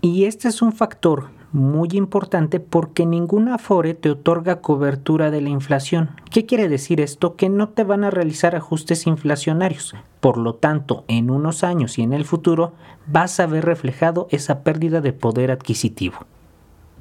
Y 0.02 0.26
este 0.26 0.50
es 0.50 0.62
un 0.62 0.74
factor 0.74 1.30
muy 1.54 1.88
importante 1.94 2.60
porque 2.60 3.06
ninguna 3.06 3.56
Afore 3.56 3.94
te 3.94 4.10
otorga 4.10 4.60
cobertura 4.60 5.32
de 5.32 5.40
la 5.40 5.48
inflación. 5.48 6.10
¿Qué 6.30 6.46
quiere 6.46 6.68
decir 6.68 7.00
esto? 7.00 7.38
Que 7.38 7.48
no 7.48 7.70
te 7.70 7.86
van 7.86 8.04
a 8.04 8.10
realizar 8.10 8.54
ajustes 8.54 9.08
inflacionarios. 9.08 9.96
Por 10.20 10.38
lo 10.38 10.56
tanto, 10.56 11.06
en 11.08 11.30
unos 11.30 11.64
años 11.64 12.00
y 12.00 12.02
en 12.02 12.12
el 12.12 12.26
futuro 12.26 12.74
vas 13.08 13.40
a 13.40 13.46
ver 13.46 13.64
reflejado 13.64 14.28
esa 14.32 14.62
pérdida 14.62 15.00
de 15.00 15.14
poder 15.14 15.52
adquisitivo. 15.52 16.18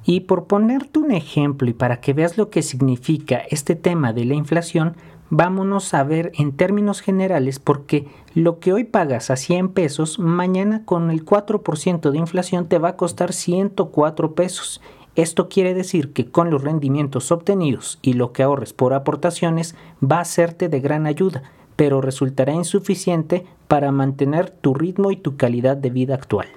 Y 0.05 0.21
por 0.21 0.47
ponerte 0.47 1.01
un 1.01 1.11
ejemplo 1.11 1.69
y 1.69 1.73
para 1.73 2.01
que 2.01 2.13
veas 2.13 2.39
lo 2.39 2.51
que 2.51 2.63
significa 2.63 3.39
este 3.51 3.75
tema 3.75 4.13
de 4.13 4.25
la 4.25 4.35
inflación, 4.35 4.95
vámonos 5.31 5.95
a 5.95 6.05
ver 6.05 6.33
en 6.37 6.53
términos 6.53 7.01
generales 7.01 7.59
porque 7.59 8.07
lo 8.35 8.59
que 8.59 8.73
hoy 8.73 8.85
pagas 8.85 9.31
a 9.31 9.37
100 9.37 9.71
pesos, 9.71 10.19
mañana 10.19 10.85
con 10.85 11.11
el 11.11 11.25
4% 11.25 12.11
de 12.11 12.19
inflación 12.19 12.67
te 12.67 12.79
va 12.79 12.91
a 12.91 12.97
costar 12.97 13.33
104 13.33 14.35
pesos. 14.35 14.81
Esto 15.17 15.49
quiere 15.49 15.75
decir 15.75 16.13
que 16.13 16.31
con 16.31 16.51
los 16.51 16.63
rendimientos 16.63 17.33
obtenidos 17.33 17.99
y 18.03 18.13
lo 18.13 18.33
que 18.33 18.43
ahorres 18.43 18.73
por 18.73 18.93
aportaciones 18.93 19.75
va 20.03 20.21
a 20.21 20.25
serte 20.25 20.69
de 20.69 20.81
gran 20.81 21.07
ayuda, 21.07 21.43
pero 21.77 22.01
resultará 22.01 22.53
insuficiente 22.53 23.47
para 23.67 23.91
mantener 23.93 24.51
tu 24.51 24.75
ritmo 24.75 25.11
y 25.11 25.17
tu 25.17 25.37
calidad 25.37 25.77
de 25.77 25.91
vida 25.91 26.15
actual. 26.15 26.49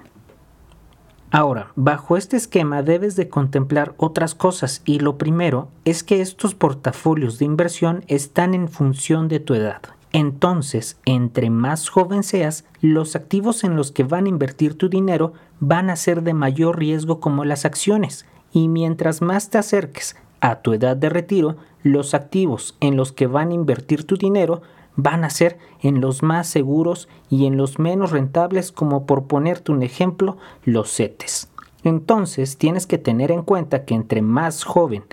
Ahora, 1.36 1.72
bajo 1.74 2.16
este 2.16 2.36
esquema 2.36 2.84
debes 2.84 3.16
de 3.16 3.28
contemplar 3.28 3.94
otras 3.96 4.36
cosas 4.36 4.82
y 4.84 5.00
lo 5.00 5.18
primero 5.18 5.66
es 5.84 6.04
que 6.04 6.20
estos 6.20 6.54
portafolios 6.54 7.40
de 7.40 7.44
inversión 7.44 8.04
están 8.06 8.54
en 8.54 8.68
función 8.68 9.26
de 9.26 9.40
tu 9.40 9.54
edad. 9.54 9.82
Entonces, 10.12 10.96
entre 11.04 11.50
más 11.50 11.88
joven 11.88 12.22
seas, 12.22 12.64
los 12.80 13.16
activos 13.16 13.64
en 13.64 13.74
los 13.74 13.90
que 13.90 14.04
van 14.04 14.26
a 14.26 14.28
invertir 14.28 14.78
tu 14.78 14.88
dinero 14.88 15.32
van 15.58 15.90
a 15.90 15.96
ser 15.96 16.22
de 16.22 16.34
mayor 16.34 16.78
riesgo 16.78 17.18
como 17.18 17.44
las 17.44 17.64
acciones. 17.64 18.26
Y 18.52 18.68
mientras 18.68 19.20
más 19.20 19.50
te 19.50 19.58
acerques 19.58 20.14
a 20.40 20.60
tu 20.60 20.72
edad 20.72 20.96
de 20.96 21.08
retiro, 21.08 21.56
los 21.82 22.14
activos 22.14 22.76
en 22.78 22.96
los 22.96 23.10
que 23.10 23.26
van 23.26 23.50
a 23.50 23.54
invertir 23.54 24.06
tu 24.06 24.16
dinero 24.16 24.62
van 24.96 25.24
a 25.24 25.30
ser 25.30 25.58
en 25.80 26.00
los 26.00 26.22
más 26.22 26.46
seguros 26.46 27.08
y 27.28 27.46
en 27.46 27.56
los 27.56 27.78
menos 27.78 28.10
rentables, 28.10 28.72
como 28.72 29.06
por 29.06 29.24
ponerte 29.24 29.72
un 29.72 29.82
ejemplo, 29.82 30.36
los 30.64 30.94
CETES. 30.94 31.48
Entonces 31.82 32.56
tienes 32.56 32.86
que 32.86 32.98
tener 32.98 33.30
en 33.30 33.42
cuenta 33.42 33.84
que 33.84 33.94
entre 33.94 34.22
más 34.22 34.64
joven, 34.64 35.04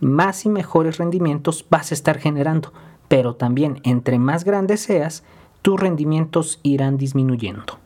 más 0.00 0.46
y 0.46 0.48
mejores 0.48 0.98
rendimientos 0.98 1.66
vas 1.68 1.90
a 1.90 1.94
estar 1.94 2.18
generando, 2.18 2.72
pero 3.08 3.36
también 3.36 3.80
entre 3.84 4.18
más 4.18 4.44
grande 4.44 4.76
seas, 4.76 5.24
tus 5.62 5.78
rendimientos 5.78 6.58
irán 6.62 6.96
disminuyendo. 6.96 7.78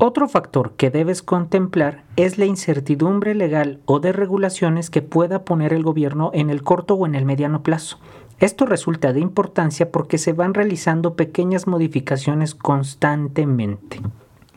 Otro 0.00 0.28
factor 0.28 0.72
que 0.76 0.90
debes 0.90 1.22
contemplar 1.22 2.04
es 2.14 2.38
la 2.38 2.44
incertidumbre 2.44 3.34
legal 3.34 3.80
o 3.84 3.98
de 3.98 4.12
regulaciones 4.12 4.90
que 4.90 5.02
pueda 5.02 5.44
poner 5.44 5.72
el 5.72 5.82
gobierno 5.82 6.30
en 6.34 6.50
el 6.50 6.62
corto 6.62 6.94
o 6.94 7.04
en 7.04 7.16
el 7.16 7.24
mediano 7.24 7.64
plazo. 7.64 7.98
Esto 8.40 8.66
resulta 8.66 9.12
de 9.12 9.20
importancia 9.20 9.90
porque 9.90 10.16
se 10.16 10.32
van 10.32 10.54
realizando 10.54 11.14
pequeñas 11.14 11.66
modificaciones 11.66 12.54
constantemente. 12.54 14.00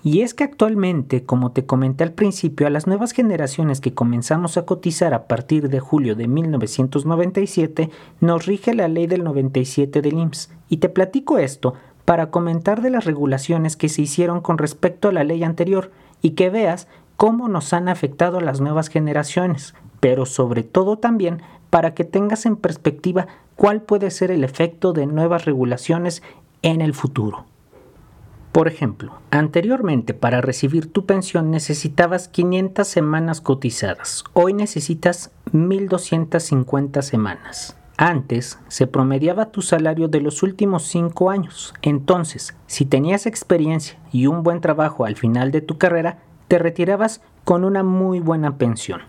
Y 0.03 0.21
es 0.21 0.33
que 0.33 0.43
actualmente, 0.43 1.23
como 1.23 1.51
te 1.51 1.65
comenté 1.65 2.03
al 2.03 2.13
principio, 2.13 2.65
a 2.65 2.71
las 2.71 2.87
nuevas 2.87 3.11
generaciones 3.11 3.81
que 3.81 3.93
comenzamos 3.93 4.57
a 4.57 4.65
cotizar 4.65 5.13
a 5.13 5.27
partir 5.27 5.69
de 5.69 5.79
julio 5.79 6.15
de 6.15 6.27
1997, 6.27 7.89
nos 8.19 8.45
rige 8.45 8.73
la 8.73 8.87
ley 8.87 9.05
del 9.05 9.23
97 9.23 10.01
del 10.01 10.17
IMSS. 10.17 10.49
Y 10.69 10.77
te 10.77 10.89
platico 10.89 11.37
esto 11.37 11.75
para 12.05 12.31
comentar 12.31 12.81
de 12.81 12.89
las 12.89 13.05
regulaciones 13.05 13.77
que 13.77 13.89
se 13.89 14.01
hicieron 14.01 14.41
con 14.41 14.57
respecto 14.57 15.09
a 15.09 15.11
la 15.11 15.23
ley 15.23 15.43
anterior 15.43 15.91
y 16.21 16.31
que 16.31 16.49
veas 16.49 16.87
cómo 17.15 17.47
nos 17.47 17.73
han 17.73 17.87
afectado 17.87 18.39
a 18.39 18.41
las 18.41 18.59
nuevas 18.59 18.89
generaciones, 18.89 19.75
pero 19.99 20.25
sobre 20.25 20.63
todo 20.63 20.97
también 20.97 21.43
para 21.69 21.93
que 21.93 22.03
tengas 22.03 22.47
en 22.47 22.55
perspectiva 22.55 23.27
cuál 23.61 23.83
puede 23.83 24.09
ser 24.09 24.31
el 24.31 24.43
efecto 24.43 24.91
de 24.91 25.05
nuevas 25.05 25.45
regulaciones 25.45 26.23
en 26.63 26.81
el 26.81 26.95
futuro. 26.95 27.45
Por 28.51 28.67
ejemplo, 28.67 29.19
anteriormente 29.29 30.15
para 30.15 30.41
recibir 30.41 30.91
tu 30.91 31.05
pensión 31.05 31.51
necesitabas 31.51 32.27
500 32.27 32.87
semanas 32.87 33.39
cotizadas, 33.39 34.23
hoy 34.33 34.53
necesitas 34.53 35.29
1250 35.51 37.03
semanas. 37.03 37.77
Antes 37.97 38.57
se 38.67 38.87
promediaba 38.87 39.51
tu 39.51 39.61
salario 39.61 40.07
de 40.07 40.21
los 40.21 40.41
últimos 40.41 40.87
5 40.87 41.29
años, 41.29 41.75
entonces 41.83 42.57
si 42.65 42.85
tenías 42.85 43.27
experiencia 43.27 43.99
y 44.11 44.25
un 44.25 44.41
buen 44.41 44.59
trabajo 44.59 45.05
al 45.05 45.17
final 45.17 45.51
de 45.51 45.61
tu 45.61 45.77
carrera, 45.77 46.17
te 46.47 46.57
retirabas 46.57 47.21
con 47.43 47.63
una 47.63 47.83
muy 47.83 48.21
buena 48.21 48.57
pensión. 48.57 49.01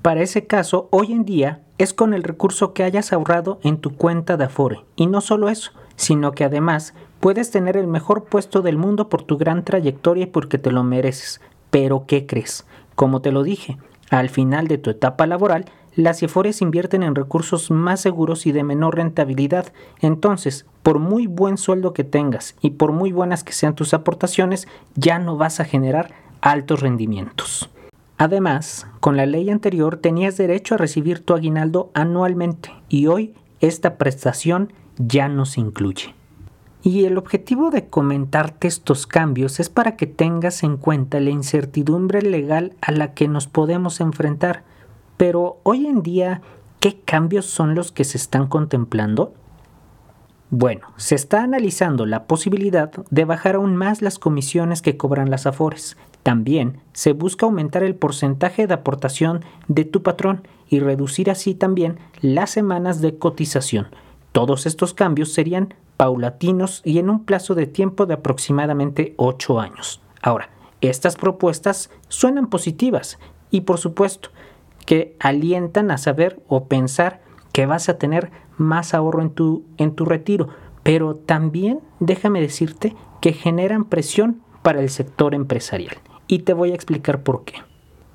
Para 0.00 0.22
ese 0.22 0.46
caso, 0.46 0.88
hoy 0.92 1.12
en 1.12 1.26
día 1.26 1.65
es 1.78 1.92
con 1.92 2.14
el 2.14 2.22
recurso 2.22 2.72
que 2.72 2.84
hayas 2.84 3.12
ahorrado 3.12 3.58
en 3.62 3.78
tu 3.78 3.94
cuenta 3.94 4.36
de 4.36 4.44
Afore. 4.44 4.84
Y 4.96 5.06
no 5.06 5.20
solo 5.20 5.48
eso, 5.48 5.72
sino 5.96 6.32
que 6.32 6.44
además 6.44 6.94
puedes 7.20 7.50
tener 7.50 7.76
el 7.76 7.86
mejor 7.86 8.24
puesto 8.24 8.62
del 8.62 8.76
mundo 8.76 9.08
por 9.08 9.22
tu 9.22 9.36
gran 9.36 9.64
trayectoria 9.64 10.24
y 10.24 10.26
porque 10.26 10.58
te 10.58 10.70
lo 10.70 10.82
mereces. 10.82 11.40
Pero 11.70 12.04
¿qué 12.06 12.26
crees? 12.26 12.66
Como 12.94 13.20
te 13.20 13.32
lo 13.32 13.42
dije, 13.42 13.78
al 14.10 14.30
final 14.30 14.68
de 14.68 14.78
tu 14.78 14.90
etapa 14.90 15.26
laboral, 15.26 15.66
las 15.94 16.22
Afores 16.22 16.60
invierten 16.60 17.02
en 17.02 17.14
recursos 17.14 17.70
más 17.70 18.00
seguros 18.00 18.46
y 18.46 18.52
de 18.52 18.62
menor 18.62 18.96
rentabilidad. 18.96 19.72
Entonces, 20.00 20.66
por 20.82 20.98
muy 20.98 21.26
buen 21.26 21.56
sueldo 21.56 21.94
que 21.94 22.04
tengas 22.04 22.54
y 22.60 22.70
por 22.70 22.92
muy 22.92 23.12
buenas 23.12 23.44
que 23.44 23.52
sean 23.52 23.74
tus 23.74 23.94
aportaciones, 23.94 24.68
ya 24.94 25.18
no 25.18 25.36
vas 25.36 25.58
a 25.58 25.64
generar 25.64 26.14
altos 26.42 26.80
rendimientos. 26.80 27.70
Además, 28.18 28.86
con 29.00 29.16
la 29.16 29.26
ley 29.26 29.50
anterior 29.50 29.96
tenías 29.96 30.36
derecho 30.36 30.74
a 30.74 30.78
recibir 30.78 31.20
tu 31.20 31.34
aguinaldo 31.34 31.90
anualmente 31.94 32.72
y 32.88 33.08
hoy 33.08 33.34
esta 33.60 33.98
prestación 33.98 34.72
ya 34.96 35.28
no 35.28 35.44
se 35.44 35.60
incluye. 35.60 36.14
Y 36.82 37.04
el 37.04 37.18
objetivo 37.18 37.70
de 37.70 37.88
comentarte 37.88 38.68
estos 38.68 39.06
cambios 39.06 39.60
es 39.60 39.68
para 39.68 39.96
que 39.96 40.06
tengas 40.06 40.62
en 40.62 40.76
cuenta 40.76 41.20
la 41.20 41.30
incertidumbre 41.30 42.22
legal 42.22 42.74
a 42.80 42.92
la 42.92 43.12
que 43.12 43.28
nos 43.28 43.48
podemos 43.48 44.00
enfrentar. 44.00 44.62
Pero 45.16 45.58
hoy 45.64 45.86
en 45.86 46.02
día, 46.02 46.42
¿qué 46.78 47.00
cambios 47.00 47.46
son 47.46 47.74
los 47.74 47.90
que 47.90 48.04
se 48.04 48.16
están 48.16 48.46
contemplando? 48.46 49.34
Bueno, 50.50 50.86
se 50.96 51.16
está 51.16 51.42
analizando 51.42 52.06
la 52.06 52.26
posibilidad 52.26 52.92
de 53.10 53.24
bajar 53.24 53.56
aún 53.56 53.74
más 53.74 54.00
las 54.00 54.20
comisiones 54.20 54.80
que 54.80 54.96
cobran 54.96 55.28
las 55.28 55.46
AFORES. 55.46 55.96
También 56.26 56.80
se 56.92 57.12
busca 57.12 57.46
aumentar 57.46 57.84
el 57.84 57.94
porcentaje 57.94 58.66
de 58.66 58.74
aportación 58.74 59.44
de 59.68 59.84
tu 59.84 60.02
patrón 60.02 60.42
y 60.68 60.80
reducir 60.80 61.30
así 61.30 61.54
también 61.54 62.00
las 62.20 62.50
semanas 62.50 63.00
de 63.00 63.16
cotización. 63.16 63.94
Todos 64.32 64.66
estos 64.66 64.92
cambios 64.92 65.32
serían 65.32 65.74
paulatinos 65.96 66.82
y 66.84 66.98
en 66.98 67.10
un 67.10 67.24
plazo 67.24 67.54
de 67.54 67.68
tiempo 67.68 68.06
de 68.06 68.14
aproximadamente 68.14 69.14
8 69.18 69.60
años. 69.60 70.02
Ahora, 70.20 70.50
estas 70.80 71.14
propuestas 71.14 71.90
suenan 72.08 72.48
positivas 72.48 73.20
y 73.52 73.60
por 73.60 73.78
supuesto 73.78 74.30
que 74.84 75.14
alientan 75.20 75.92
a 75.92 75.96
saber 75.96 76.42
o 76.48 76.64
pensar 76.64 77.20
que 77.52 77.66
vas 77.66 77.88
a 77.88 77.98
tener 77.98 78.32
más 78.56 78.94
ahorro 78.94 79.22
en 79.22 79.30
tu, 79.30 79.64
en 79.76 79.94
tu 79.94 80.04
retiro, 80.04 80.48
pero 80.82 81.14
también 81.14 81.78
déjame 82.00 82.40
decirte 82.40 82.96
que 83.20 83.32
generan 83.32 83.84
presión 83.84 84.42
para 84.62 84.80
el 84.80 84.90
sector 84.90 85.32
empresarial. 85.32 85.98
Y 86.26 86.40
te 86.40 86.52
voy 86.52 86.72
a 86.72 86.74
explicar 86.74 87.22
por 87.22 87.44
qué. 87.44 87.54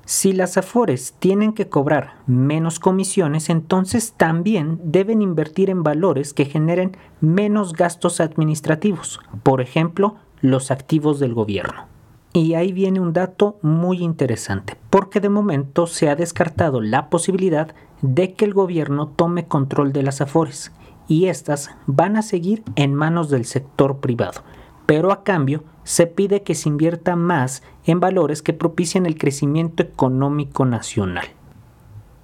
Si 0.04 0.32
las 0.32 0.56
Afores 0.56 1.14
tienen 1.18 1.52
que 1.52 1.68
cobrar 1.68 2.16
menos 2.26 2.80
comisiones, 2.80 3.48
entonces 3.48 4.14
también 4.16 4.80
deben 4.82 5.22
invertir 5.22 5.70
en 5.70 5.82
valores 5.82 6.34
que 6.34 6.44
generen 6.44 6.96
menos 7.20 7.72
gastos 7.72 8.20
administrativos, 8.20 9.20
por 9.42 9.60
ejemplo, 9.60 10.16
los 10.40 10.70
activos 10.70 11.20
del 11.20 11.34
gobierno. 11.34 11.86
Y 12.34 12.54
ahí 12.54 12.72
viene 12.72 12.98
un 12.98 13.12
dato 13.12 13.58
muy 13.62 13.98
interesante, 13.98 14.76
porque 14.90 15.20
de 15.20 15.28
momento 15.28 15.86
se 15.86 16.08
ha 16.08 16.16
descartado 16.16 16.80
la 16.80 17.08
posibilidad 17.08 17.74
de 18.00 18.34
que 18.34 18.44
el 18.44 18.54
gobierno 18.54 19.08
tome 19.08 19.46
control 19.46 19.92
de 19.92 20.02
las 20.02 20.20
afores 20.20 20.72
y 21.08 21.26
éstas 21.26 21.70
van 21.86 22.16
a 22.16 22.22
seguir 22.22 22.64
en 22.74 22.94
manos 22.94 23.30
del 23.30 23.44
sector 23.44 23.98
privado, 24.00 24.42
pero 24.86 25.12
a 25.12 25.24
cambio 25.24 25.64
se 25.84 26.06
pide 26.06 26.42
que 26.42 26.54
se 26.54 26.68
invierta 26.68 27.16
más 27.16 27.62
en 27.84 28.00
valores 28.00 28.42
que 28.42 28.52
propicien 28.52 29.06
el 29.06 29.18
crecimiento 29.18 29.82
económico 29.82 30.64
nacional. 30.64 31.26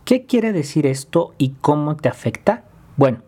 ¿Qué 0.04 0.26
quiere 0.26 0.52
decir 0.52 0.86
esto 0.86 1.34
y 1.38 1.50
cómo 1.60 1.96
te 1.96 2.08
afecta? 2.08 2.64
Bueno, 2.96 3.18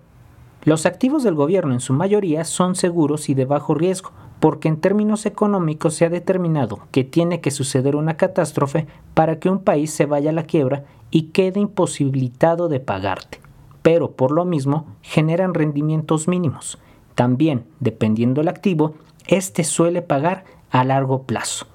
los 0.64 0.86
activos 0.86 1.22
del 1.22 1.34
gobierno 1.34 1.72
en 1.72 1.80
su 1.80 1.92
mayoría 1.92 2.44
son 2.44 2.74
seguros 2.74 3.28
y 3.28 3.34
de 3.34 3.44
bajo 3.44 3.74
riesgo, 3.74 4.12
porque 4.40 4.68
en 4.68 4.80
términos 4.80 5.26
económicos 5.26 5.94
se 5.94 6.06
ha 6.06 6.10
determinado 6.10 6.80
que 6.90 7.04
tiene 7.04 7.40
que 7.40 7.50
suceder 7.50 7.96
una 7.96 8.16
catástrofe 8.16 8.86
para 9.14 9.38
que 9.38 9.50
un 9.50 9.60
país 9.60 9.90
se 9.90 10.06
vaya 10.06 10.30
a 10.30 10.32
la 10.32 10.44
quiebra 10.44 10.84
y 11.10 11.24
quede 11.24 11.60
imposibilitado 11.60 12.68
de 12.68 12.80
pagarte. 12.80 13.40
Pero 13.82 14.12
por 14.12 14.30
lo 14.30 14.44
mismo 14.44 14.86
generan 15.02 15.54
rendimientos 15.54 16.28
mínimos. 16.28 16.78
También, 17.14 17.64
dependiendo 17.80 18.40
del 18.40 18.48
activo, 18.48 18.94
este 19.26 19.64
suele 19.64 20.02
pagar 20.02 20.44
a 20.70 20.84
largo 20.84 21.24
plazo. 21.24 21.66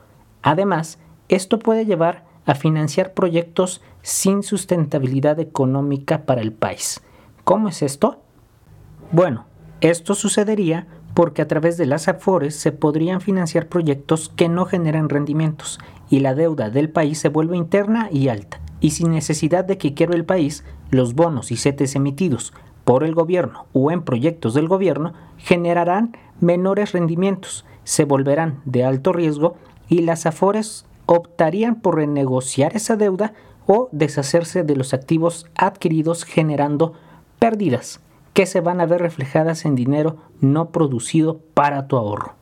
Además, 0.41 0.99
esto 1.29 1.59
puede 1.59 1.85
llevar 1.85 2.23
a 2.45 2.55
financiar 2.55 3.13
proyectos 3.13 3.81
sin 4.01 4.43
sustentabilidad 4.43 5.39
económica 5.39 6.25
para 6.25 6.41
el 6.41 6.53
país. 6.53 7.01
¿Cómo 7.43 7.69
es 7.69 7.81
esto? 7.81 8.21
Bueno, 9.11 9.45
esto 9.81 10.15
sucedería 10.15 10.87
porque 11.15 11.41
a 11.41 11.47
través 11.47 11.77
de 11.77 11.85
las 11.85 12.07
AFORES 12.07 12.55
se 12.55 12.71
podrían 12.71 13.21
financiar 13.21 13.67
proyectos 13.67 14.29
que 14.29 14.49
no 14.49 14.65
generan 14.65 15.09
rendimientos 15.09 15.79
y 16.09 16.19
la 16.19 16.35
deuda 16.35 16.69
del 16.69 16.89
país 16.89 17.19
se 17.19 17.29
vuelve 17.29 17.57
interna 17.57 18.09
y 18.11 18.27
alta. 18.27 18.59
Y 18.81 18.91
sin 18.91 19.11
necesidad 19.11 19.65
de 19.65 19.77
que 19.77 19.93
quiera 19.93 20.13
el 20.13 20.25
país, 20.25 20.63
los 20.91 21.15
bonos 21.15 21.51
y 21.51 21.57
CETES 21.57 21.95
emitidos 21.95 22.53
por 22.83 23.03
el 23.03 23.15
gobierno 23.15 23.65
o 23.73 23.91
en 23.91 24.03
proyectos 24.03 24.53
del 24.53 24.67
gobierno 24.67 25.13
generarán 25.37 26.15
menores 26.39 26.91
rendimientos, 26.91 27.65
se 27.83 28.05
volverán 28.05 28.61
de 28.65 28.83
alto 28.83 29.13
riesgo 29.13 29.55
y 29.87 30.01
las 30.01 30.25
AFORES 30.25 30.85
optarían 31.05 31.75
por 31.81 31.95
renegociar 31.95 32.75
esa 32.75 32.95
deuda 32.95 33.33
o 33.67 33.89
deshacerse 33.91 34.63
de 34.63 34.75
los 34.75 34.93
activos 34.93 35.47
adquiridos 35.55 36.23
generando 36.23 36.93
pérdidas 37.39 37.99
que 38.33 38.45
se 38.45 38.59
van 38.59 38.81
a 38.81 38.85
ver 38.85 39.01
reflejadas 39.01 39.65
en 39.65 39.75
dinero 39.75 40.17
no 40.41 40.69
producido 40.69 41.39
para 41.53 41.87
tu 41.87 41.95
ahorro. 41.95 42.35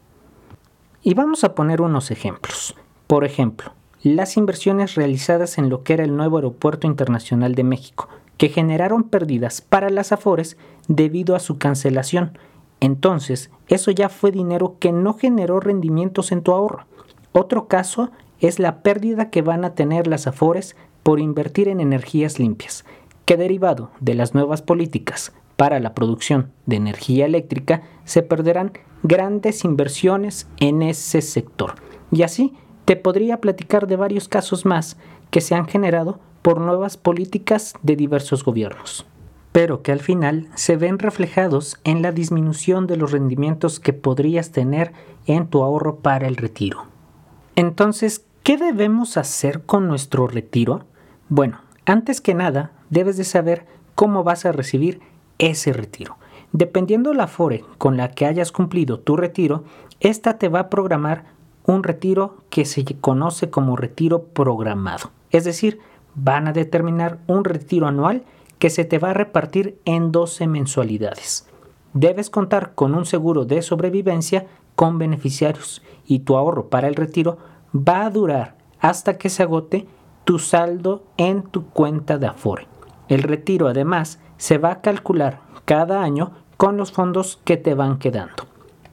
Y 1.03 1.13
vamos 1.13 1.43
a 1.43 1.53
poner 1.53 1.81
unos 1.81 2.09
ejemplos. 2.09 2.75
Por 3.07 3.25
ejemplo, 3.25 3.73
las 4.01 4.35
inversiones 4.38 4.95
realizadas 4.95 5.57
en 5.57 5.69
lo 5.69 5.83
que 5.83 5.93
era 5.93 6.03
el 6.03 6.15
nuevo 6.15 6.38
Aeropuerto 6.38 6.88
Internacional 6.88 7.55
de 7.55 7.63
México, 7.63 8.09
que 8.38 8.50
generaron 8.50 9.03
pérdidas 9.03 9.62
para 9.62 9.89
las 9.89 10.12
Afores 10.12 10.57
debido 10.88 11.35
a 11.35 11.39
su 11.39 11.57
cancelación. 11.57 12.38
Entonces, 12.83 13.49
eso 13.69 13.91
ya 13.91 14.09
fue 14.09 14.33
dinero 14.33 14.75
que 14.77 14.91
no 14.91 15.13
generó 15.13 15.61
rendimientos 15.61 16.33
en 16.33 16.41
tu 16.41 16.51
ahorro. 16.51 16.85
Otro 17.31 17.69
caso 17.69 18.11
es 18.41 18.59
la 18.59 18.83
pérdida 18.83 19.29
que 19.29 19.41
van 19.41 19.63
a 19.63 19.73
tener 19.73 20.05
las 20.05 20.27
Afores 20.27 20.75
por 21.01 21.21
invertir 21.21 21.69
en 21.69 21.79
energías 21.79 22.39
limpias, 22.39 22.83
que 23.23 23.37
derivado 23.37 23.91
de 24.01 24.15
las 24.15 24.33
nuevas 24.33 24.61
políticas 24.61 25.31
para 25.55 25.79
la 25.79 25.93
producción 25.93 26.51
de 26.65 26.75
energía 26.75 27.25
eléctrica, 27.25 27.83
se 28.03 28.21
perderán 28.21 28.73
grandes 29.01 29.63
inversiones 29.63 30.49
en 30.59 30.81
ese 30.81 31.21
sector. 31.21 31.75
Y 32.11 32.23
así 32.23 32.53
te 32.83 32.97
podría 32.97 33.39
platicar 33.39 33.87
de 33.87 33.95
varios 33.95 34.27
casos 34.27 34.65
más 34.65 34.97
que 35.31 35.39
se 35.39 35.55
han 35.55 35.67
generado 35.69 36.19
por 36.41 36.59
nuevas 36.59 36.97
políticas 36.97 37.75
de 37.81 37.95
diversos 37.95 38.43
gobiernos, 38.43 39.05
pero 39.53 39.83
que 39.83 39.93
al 39.93 40.00
final 40.00 40.50
se 40.55 40.75
ven 40.75 41.00
reflejados 41.00 41.79
en 41.86 42.01
la 42.01 42.12
disminución 42.12 42.88
de 42.88 42.98
los 42.98 43.12
rendimientos 43.12 43.79
que 43.79 43.93
podrías 43.93 44.51
tener 44.51 44.91
en 45.27 45.47
tu 45.47 45.63
ahorro 45.63 45.97
para 45.97 46.27
el 46.27 46.36
retiro. 46.36 46.88
Entonces, 47.56 48.25
¿qué 48.41 48.58
debemos 48.58 49.15
hacer 49.15 49.62
con 49.62 49.88
nuestro 49.88 50.27
retiro? 50.27 50.86
Bueno, 51.30 51.60
antes 51.86 52.19
que 52.19 52.34
nada, 52.34 52.71
debes 52.89 53.15
de 53.15 53.23
saber 53.23 53.67
cómo 53.93 54.23
vas 54.23 54.45
a 54.45 54.51
recibir 54.51 55.01
ese 55.38 55.71
retiro. 55.71 56.17
Dependiendo 56.51 57.13
la 57.13 57.27
FORE 57.27 57.63
con 57.77 57.95
la 57.95 58.10
que 58.10 58.25
hayas 58.25 58.51
cumplido 58.51 58.99
tu 58.99 59.17
retiro, 59.17 59.63
esta 59.99 60.39
te 60.39 60.49
va 60.49 60.62
a 60.62 60.69
programar 60.69 61.25
un 61.65 61.84
retiro 61.84 62.38
que 62.49 62.65
se 62.65 62.84
conoce 62.99 63.51
como 63.51 63.75
retiro 63.75 64.23
programado. 64.23 65.12
Es 65.30 65.43
decir, 65.43 65.80
van 66.15 66.47
a 66.47 66.54
determinar 66.54 67.19
un 67.27 67.43
retiro 67.45 67.88
anual 67.88 68.23
que 68.63 68.69
se 68.69 68.86
te 68.86 68.97
va 68.97 69.10
a 69.10 69.13
repartir 69.13 69.82
en 69.84 70.13
12 70.13 70.47
mensualidades. 70.47 71.49
Debes 71.93 72.30
contar 72.30 72.76
con 72.76 72.95
un 72.95 73.06
seguro 73.06 73.43
de 73.43 73.62
sobrevivencia 73.62 74.47
con 74.78 74.97
beneficiarios 74.97 75.82
y 76.06 76.19
tu 76.19 76.38
ahorro 76.38 76.69
para 76.69 76.88
el 76.88 76.95
retiro 76.95 77.39
va 77.76 78.06
a 78.06 78.10
durar 78.10 78.56
hasta 78.80 79.17
que 79.17 79.28
se 79.28 79.43
agote 79.43 79.86
tu 80.23 80.39
saldo 80.39 81.04
en 81.17 81.43
tu 81.43 81.65
cuenta 81.71 82.17
de 82.17 82.28
Afore. 82.28 82.69
El 83.10 83.23
retiro 83.23 83.67
además 83.67 84.21
se 84.38 84.58
va 84.58 84.71
a 84.71 84.82
calcular 84.82 85.41
cada 85.65 86.02
año 86.02 86.32
con 86.56 86.78
los 86.78 86.93
fondos 86.93 87.41
que 87.43 87.58
te 87.58 87.73
van 87.73 87.99
quedando. 87.99 88.45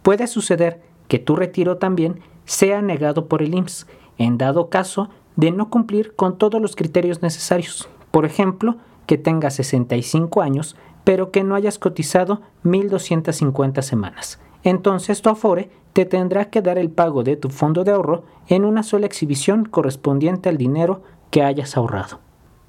Puede 0.03 0.27
suceder 0.27 0.83
que 1.07 1.21
tu 1.21 1.37
retiro 1.37 1.77
también 1.77 2.19
sea 2.45 2.83
negado 2.83 3.29
por 3.29 3.41
el 3.41 3.55
IMSS 3.55 3.87
en 4.19 4.37
dado 4.37 4.69
caso 4.69 5.11
de 5.37 5.53
no 5.53 5.71
cumplir 5.71 6.17
con 6.17 6.39
todos 6.39 6.61
los 6.61 6.75
criterios 6.75 7.23
necesarios. 7.23 7.89
Por 8.11 8.25
ejemplo, 8.25 8.75
que 9.11 9.19
tengas 9.19 9.55
65 9.55 10.41
años, 10.41 10.77
pero 11.03 11.33
que 11.33 11.43
no 11.43 11.57
hayas 11.57 11.81
cotizado 11.81 12.43
1.250 12.63 13.83
semanas. 13.83 14.39
Entonces 14.63 15.21
tu 15.21 15.31
Afore 15.31 15.69
te 15.95 16.05
tendrá 16.05 16.45
que 16.45 16.63
dar 16.63 16.79
el 16.79 16.91
pago 16.91 17.25
de 17.25 17.35
tu 17.35 17.49
fondo 17.49 17.83
de 17.83 17.91
ahorro 17.91 18.23
en 18.47 18.65
una 18.65 18.85
sola 18.85 19.07
exhibición 19.07 19.65
correspondiente 19.65 20.49
al 20.49 20.59
dinero 20.59 21.03
que 21.33 21.43
hayas 21.43 21.77
ahorrado. 21.77 22.21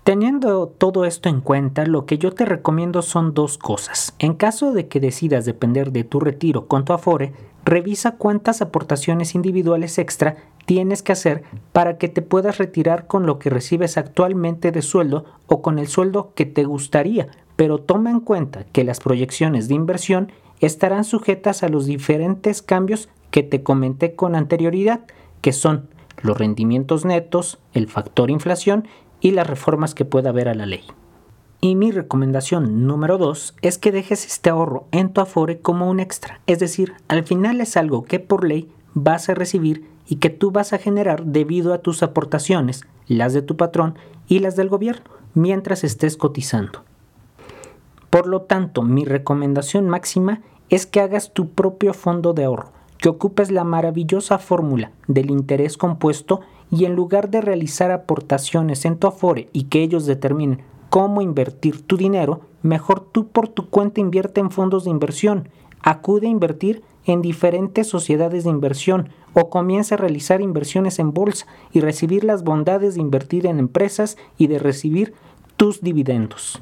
Teniendo 0.03 0.65
todo 0.65 1.05
esto 1.05 1.29
en 1.29 1.41
cuenta, 1.41 1.85
lo 1.85 2.07
que 2.07 2.17
yo 2.17 2.31
te 2.31 2.43
recomiendo 2.43 3.03
son 3.03 3.35
dos 3.35 3.59
cosas. 3.59 4.15
En 4.17 4.33
caso 4.33 4.73
de 4.73 4.87
que 4.87 4.99
decidas 4.99 5.45
depender 5.45 5.91
de 5.91 6.03
tu 6.03 6.19
retiro 6.19 6.65
con 6.65 6.85
tu 6.85 6.93
Afore, 6.93 7.33
revisa 7.63 8.17
cuántas 8.17 8.63
aportaciones 8.63 9.35
individuales 9.35 9.99
extra 9.99 10.37
tienes 10.65 11.03
que 11.03 11.11
hacer 11.11 11.43
para 11.71 11.99
que 11.99 12.07
te 12.07 12.23
puedas 12.23 12.57
retirar 12.57 13.05
con 13.05 13.27
lo 13.27 13.37
que 13.37 13.51
recibes 13.51 13.95
actualmente 13.95 14.71
de 14.71 14.81
sueldo 14.81 15.25
o 15.45 15.61
con 15.61 15.77
el 15.77 15.87
sueldo 15.87 16.31
que 16.33 16.47
te 16.47 16.63
gustaría, 16.63 17.27
pero 17.55 17.77
toma 17.77 18.09
en 18.09 18.21
cuenta 18.21 18.63
que 18.71 18.83
las 18.83 18.99
proyecciones 18.99 19.67
de 19.67 19.75
inversión 19.75 20.31
estarán 20.61 21.03
sujetas 21.03 21.61
a 21.61 21.69
los 21.69 21.85
diferentes 21.85 22.63
cambios 22.63 23.07
que 23.29 23.43
te 23.43 23.61
comenté 23.61 24.15
con 24.15 24.35
anterioridad, 24.35 25.01
que 25.41 25.53
son 25.53 25.89
los 26.23 26.37
rendimientos 26.37 27.05
netos, 27.05 27.59
el 27.73 27.87
factor 27.87 28.31
inflación 28.31 28.87
y 29.21 29.31
las 29.31 29.47
reformas 29.47 29.95
que 29.95 30.05
pueda 30.05 30.29
haber 30.29 30.49
a 30.49 30.55
la 30.55 30.65
ley. 30.65 30.83
Y 31.61 31.75
mi 31.75 31.91
recomendación 31.91 32.87
número 32.87 33.19
dos 33.19 33.55
es 33.61 33.77
que 33.77 33.91
dejes 33.91 34.25
este 34.25 34.49
ahorro 34.49 34.87
en 34.91 35.13
tu 35.13 35.21
Afore 35.21 35.59
como 35.59 35.89
un 35.89 35.99
extra, 35.99 36.41
es 36.47 36.59
decir, 36.59 36.93
al 37.07 37.23
final 37.23 37.61
es 37.61 37.77
algo 37.77 38.03
que 38.03 38.19
por 38.19 38.47
ley 38.47 38.71
vas 38.95 39.29
a 39.29 39.35
recibir 39.35 39.87
y 40.07 40.15
que 40.15 40.31
tú 40.31 40.51
vas 40.51 40.73
a 40.73 40.79
generar 40.79 41.23
debido 41.23 41.73
a 41.73 41.77
tus 41.77 42.01
aportaciones, 42.01 42.81
las 43.07 43.33
de 43.33 43.43
tu 43.43 43.57
patrón 43.57 43.95
y 44.27 44.39
las 44.39 44.55
del 44.55 44.69
gobierno, 44.69 45.05
mientras 45.35 45.83
estés 45.83 46.17
cotizando. 46.17 46.83
Por 48.09 48.27
lo 48.27 48.41
tanto, 48.41 48.81
mi 48.81 49.05
recomendación 49.05 49.87
máxima 49.87 50.41
es 50.69 50.85
que 50.85 50.99
hagas 50.99 51.31
tu 51.31 51.51
propio 51.51 51.93
fondo 51.93 52.33
de 52.33 52.45
ahorro, 52.45 52.71
que 52.97 53.09
ocupes 53.09 53.51
la 53.51 53.63
maravillosa 53.63 54.37
fórmula 54.37 54.91
del 55.07 55.29
interés 55.29 55.77
compuesto 55.77 56.41
y 56.71 56.85
en 56.85 56.95
lugar 56.95 57.29
de 57.29 57.41
realizar 57.41 57.91
aportaciones 57.91 58.85
en 58.85 58.97
tu 58.97 59.07
Afore 59.07 59.49
y 59.53 59.65
que 59.65 59.83
ellos 59.83 60.05
determinen 60.05 60.61
cómo 60.89 61.21
invertir 61.21 61.85
tu 61.85 61.97
dinero, 61.97 62.41
mejor 62.63 63.01
tú 63.11 63.27
por 63.27 63.49
tu 63.49 63.69
cuenta 63.69 64.01
invierte 64.01 64.39
en 64.39 64.51
fondos 64.51 64.85
de 64.85 64.89
inversión, 64.89 65.49
acude 65.81 66.27
a 66.27 66.31
invertir 66.31 66.81
en 67.05 67.21
diferentes 67.21 67.87
sociedades 67.87 68.43
de 68.43 68.49
inversión 68.49 69.09
o 69.33 69.49
comienza 69.49 69.95
a 69.95 69.97
realizar 69.97 70.41
inversiones 70.41 70.99
en 70.99 71.13
bolsa 71.13 71.45
y 71.71 71.81
recibir 71.81 72.23
las 72.23 72.43
bondades 72.43 72.95
de 72.95 73.01
invertir 73.01 73.47
en 73.47 73.59
empresas 73.59 74.17
y 74.37 74.47
de 74.47 74.59
recibir 74.59 75.13
tus 75.57 75.81
dividendos. 75.81 76.61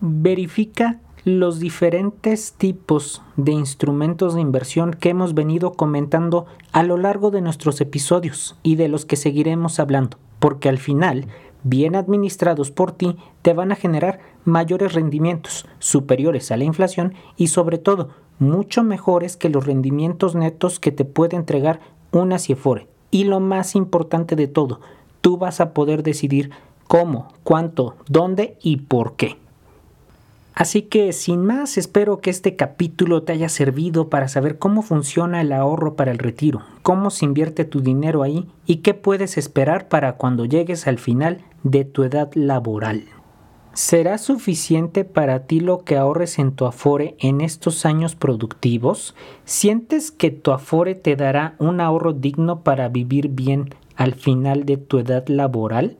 Verifica 0.00 1.00
los 1.24 1.60
diferentes 1.60 2.52
tipos 2.54 3.22
de 3.36 3.52
instrumentos 3.52 4.34
de 4.34 4.40
inversión 4.40 4.92
que 4.92 5.10
hemos 5.10 5.34
venido 5.34 5.74
comentando 5.74 6.46
a 6.72 6.82
lo 6.82 6.96
largo 6.96 7.30
de 7.30 7.40
nuestros 7.40 7.80
episodios 7.80 8.56
y 8.64 8.74
de 8.74 8.88
los 8.88 9.04
que 9.04 9.14
seguiremos 9.14 9.78
hablando, 9.78 10.18
porque 10.40 10.68
al 10.68 10.78
final, 10.78 11.26
bien 11.62 11.94
administrados 11.94 12.72
por 12.72 12.90
ti, 12.90 13.16
te 13.42 13.52
van 13.52 13.70
a 13.70 13.76
generar 13.76 14.18
mayores 14.44 14.94
rendimientos, 14.94 15.66
superiores 15.78 16.50
a 16.50 16.56
la 16.56 16.64
inflación 16.64 17.14
y 17.36 17.48
sobre 17.48 17.78
todo 17.78 18.10
mucho 18.40 18.82
mejores 18.82 19.36
que 19.36 19.48
los 19.48 19.64
rendimientos 19.64 20.34
netos 20.34 20.80
que 20.80 20.90
te 20.90 21.04
puede 21.04 21.36
entregar 21.36 21.78
una 22.10 22.40
CIEFORE. 22.40 22.88
Y 23.12 23.24
lo 23.24 23.38
más 23.38 23.76
importante 23.76 24.34
de 24.34 24.48
todo, 24.48 24.80
tú 25.20 25.36
vas 25.38 25.60
a 25.60 25.72
poder 25.72 26.02
decidir 26.02 26.50
cómo, 26.88 27.28
cuánto, 27.44 27.94
dónde 28.08 28.58
y 28.60 28.78
por 28.78 29.14
qué. 29.14 29.41
Así 30.54 30.82
que 30.82 31.12
sin 31.12 31.44
más, 31.44 31.78
espero 31.78 32.20
que 32.20 32.30
este 32.30 32.56
capítulo 32.56 33.22
te 33.22 33.32
haya 33.32 33.48
servido 33.48 34.08
para 34.10 34.28
saber 34.28 34.58
cómo 34.58 34.82
funciona 34.82 35.40
el 35.40 35.52
ahorro 35.52 35.96
para 35.96 36.10
el 36.10 36.18
retiro, 36.18 36.62
cómo 36.82 37.10
se 37.10 37.24
invierte 37.24 37.64
tu 37.64 37.80
dinero 37.80 38.22
ahí 38.22 38.46
y 38.66 38.76
qué 38.76 38.92
puedes 38.92 39.38
esperar 39.38 39.88
para 39.88 40.14
cuando 40.14 40.44
llegues 40.44 40.86
al 40.86 40.98
final 40.98 41.42
de 41.62 41.84
tu 41.84 42.04
edad 42.04 42.30
laboral. 42.34 43.04
¿Será 43.74 44.18
suficiente 44.18 45.06
para 45.06 45.46
ti 45.46 45.60
lo 45.60 45.78
que 45.78 45.96
ahorres 45.96 46.38
en 46.38 46.52
tu 46.52 46.66
Afore 46.66 47.16
en 47.18 47.40
estos 47.40 47.86
años 47.86 48.14
productivos? 48.14 49.14
¿Sientes 49.46 50.10
que 50.10 50.30
tu 50.30 50.50
Afore 50.50 50.94
te 50.94 51.16
dará 51.16 51.54
un 51.58 51.80
ahorro 51.80 52.12
digno 52.12 52.60
para 52.60 52.90
vivir 52.90 53.28
bien 53.28 53.74
al 53.96 54.14
final 54.14 54.66
de 54.66 54.76
tu 54.76 54.98
edad 54.98 55.26
laboral? 55.26 55.96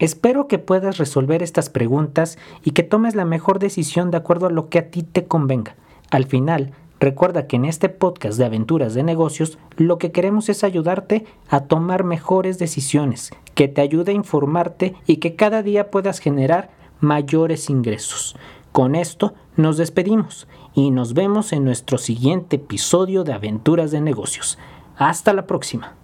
Espero 0.00 0.48
que 0.48 0.58
puedas 0.58 0.96
resolver 0.96 1.42
estas 1.42 1.68
preguntas 1.68 2.38
y 2.64 2.70
que 2.70 2.82
tomes 2.82 3.14
la 3.14 3.26
mejor 3.26 3.58
decisión 3.58 4.10
de 4.10 4.16
acuerdo 4.16 4.46
a 4.46 4.50
lo 4.50 4.70
que 4.70 4.78
a 4.78 4.90
ti 4.90 5.02
te 5.02 5.26
convenga. 5.26 5.76
Al 6.10 6.24
final, 6.24 6.72
recuerda 6.98 7.46
que 7.46 7.56
en 7.56 7.66
este 7.66 7.90
podcast 7.90 8.38
de 8.38 8.46
aventuras 8.46 8.94
de 8.94 9.02
negocios 9.02 9.58
lo 9.76 9.98
que 9.98 10.10
queremos 10.10 10.48
es 10.48 10.64
ayudarte 10.64 11.26
a 11.50 11.64
tomar 11.64 12.04
mejores 12.04 12.58
decisiones, 12.58 13.30
que 13.54 13.68
te 13.68 13.82
ayude 13.82 14.12
a 14.12 14.14
informarte 14.14 14.94
y 15.06 15.18
que 15.18 15.36
cada 15.36 15.62
día 15.62 15.90
puedas 15.90 16.18
generar 16.18 16.70
mayores 17.00 17.68
ingresos. 17.68 18.36
Con 18.72 18.94
esto 18.94 19.34
nos 19.56 19.76
despedimos 19.76 20.48
y 20.74 20.92
nos 20.92 21.12
vemos 21.12 21.52
en 21.52 21.62
nuestro 21.62 21.98
siguiente 21.98 22.56
episodio 22.56 23.22
de 23.22 23.34
Aventuras 23.34 23.90
de 23.90 24.00
Negocios. 24.00 24.56
Hasta 24.96 25.34
la 25.34 25.46
próxima. 25.46 25.99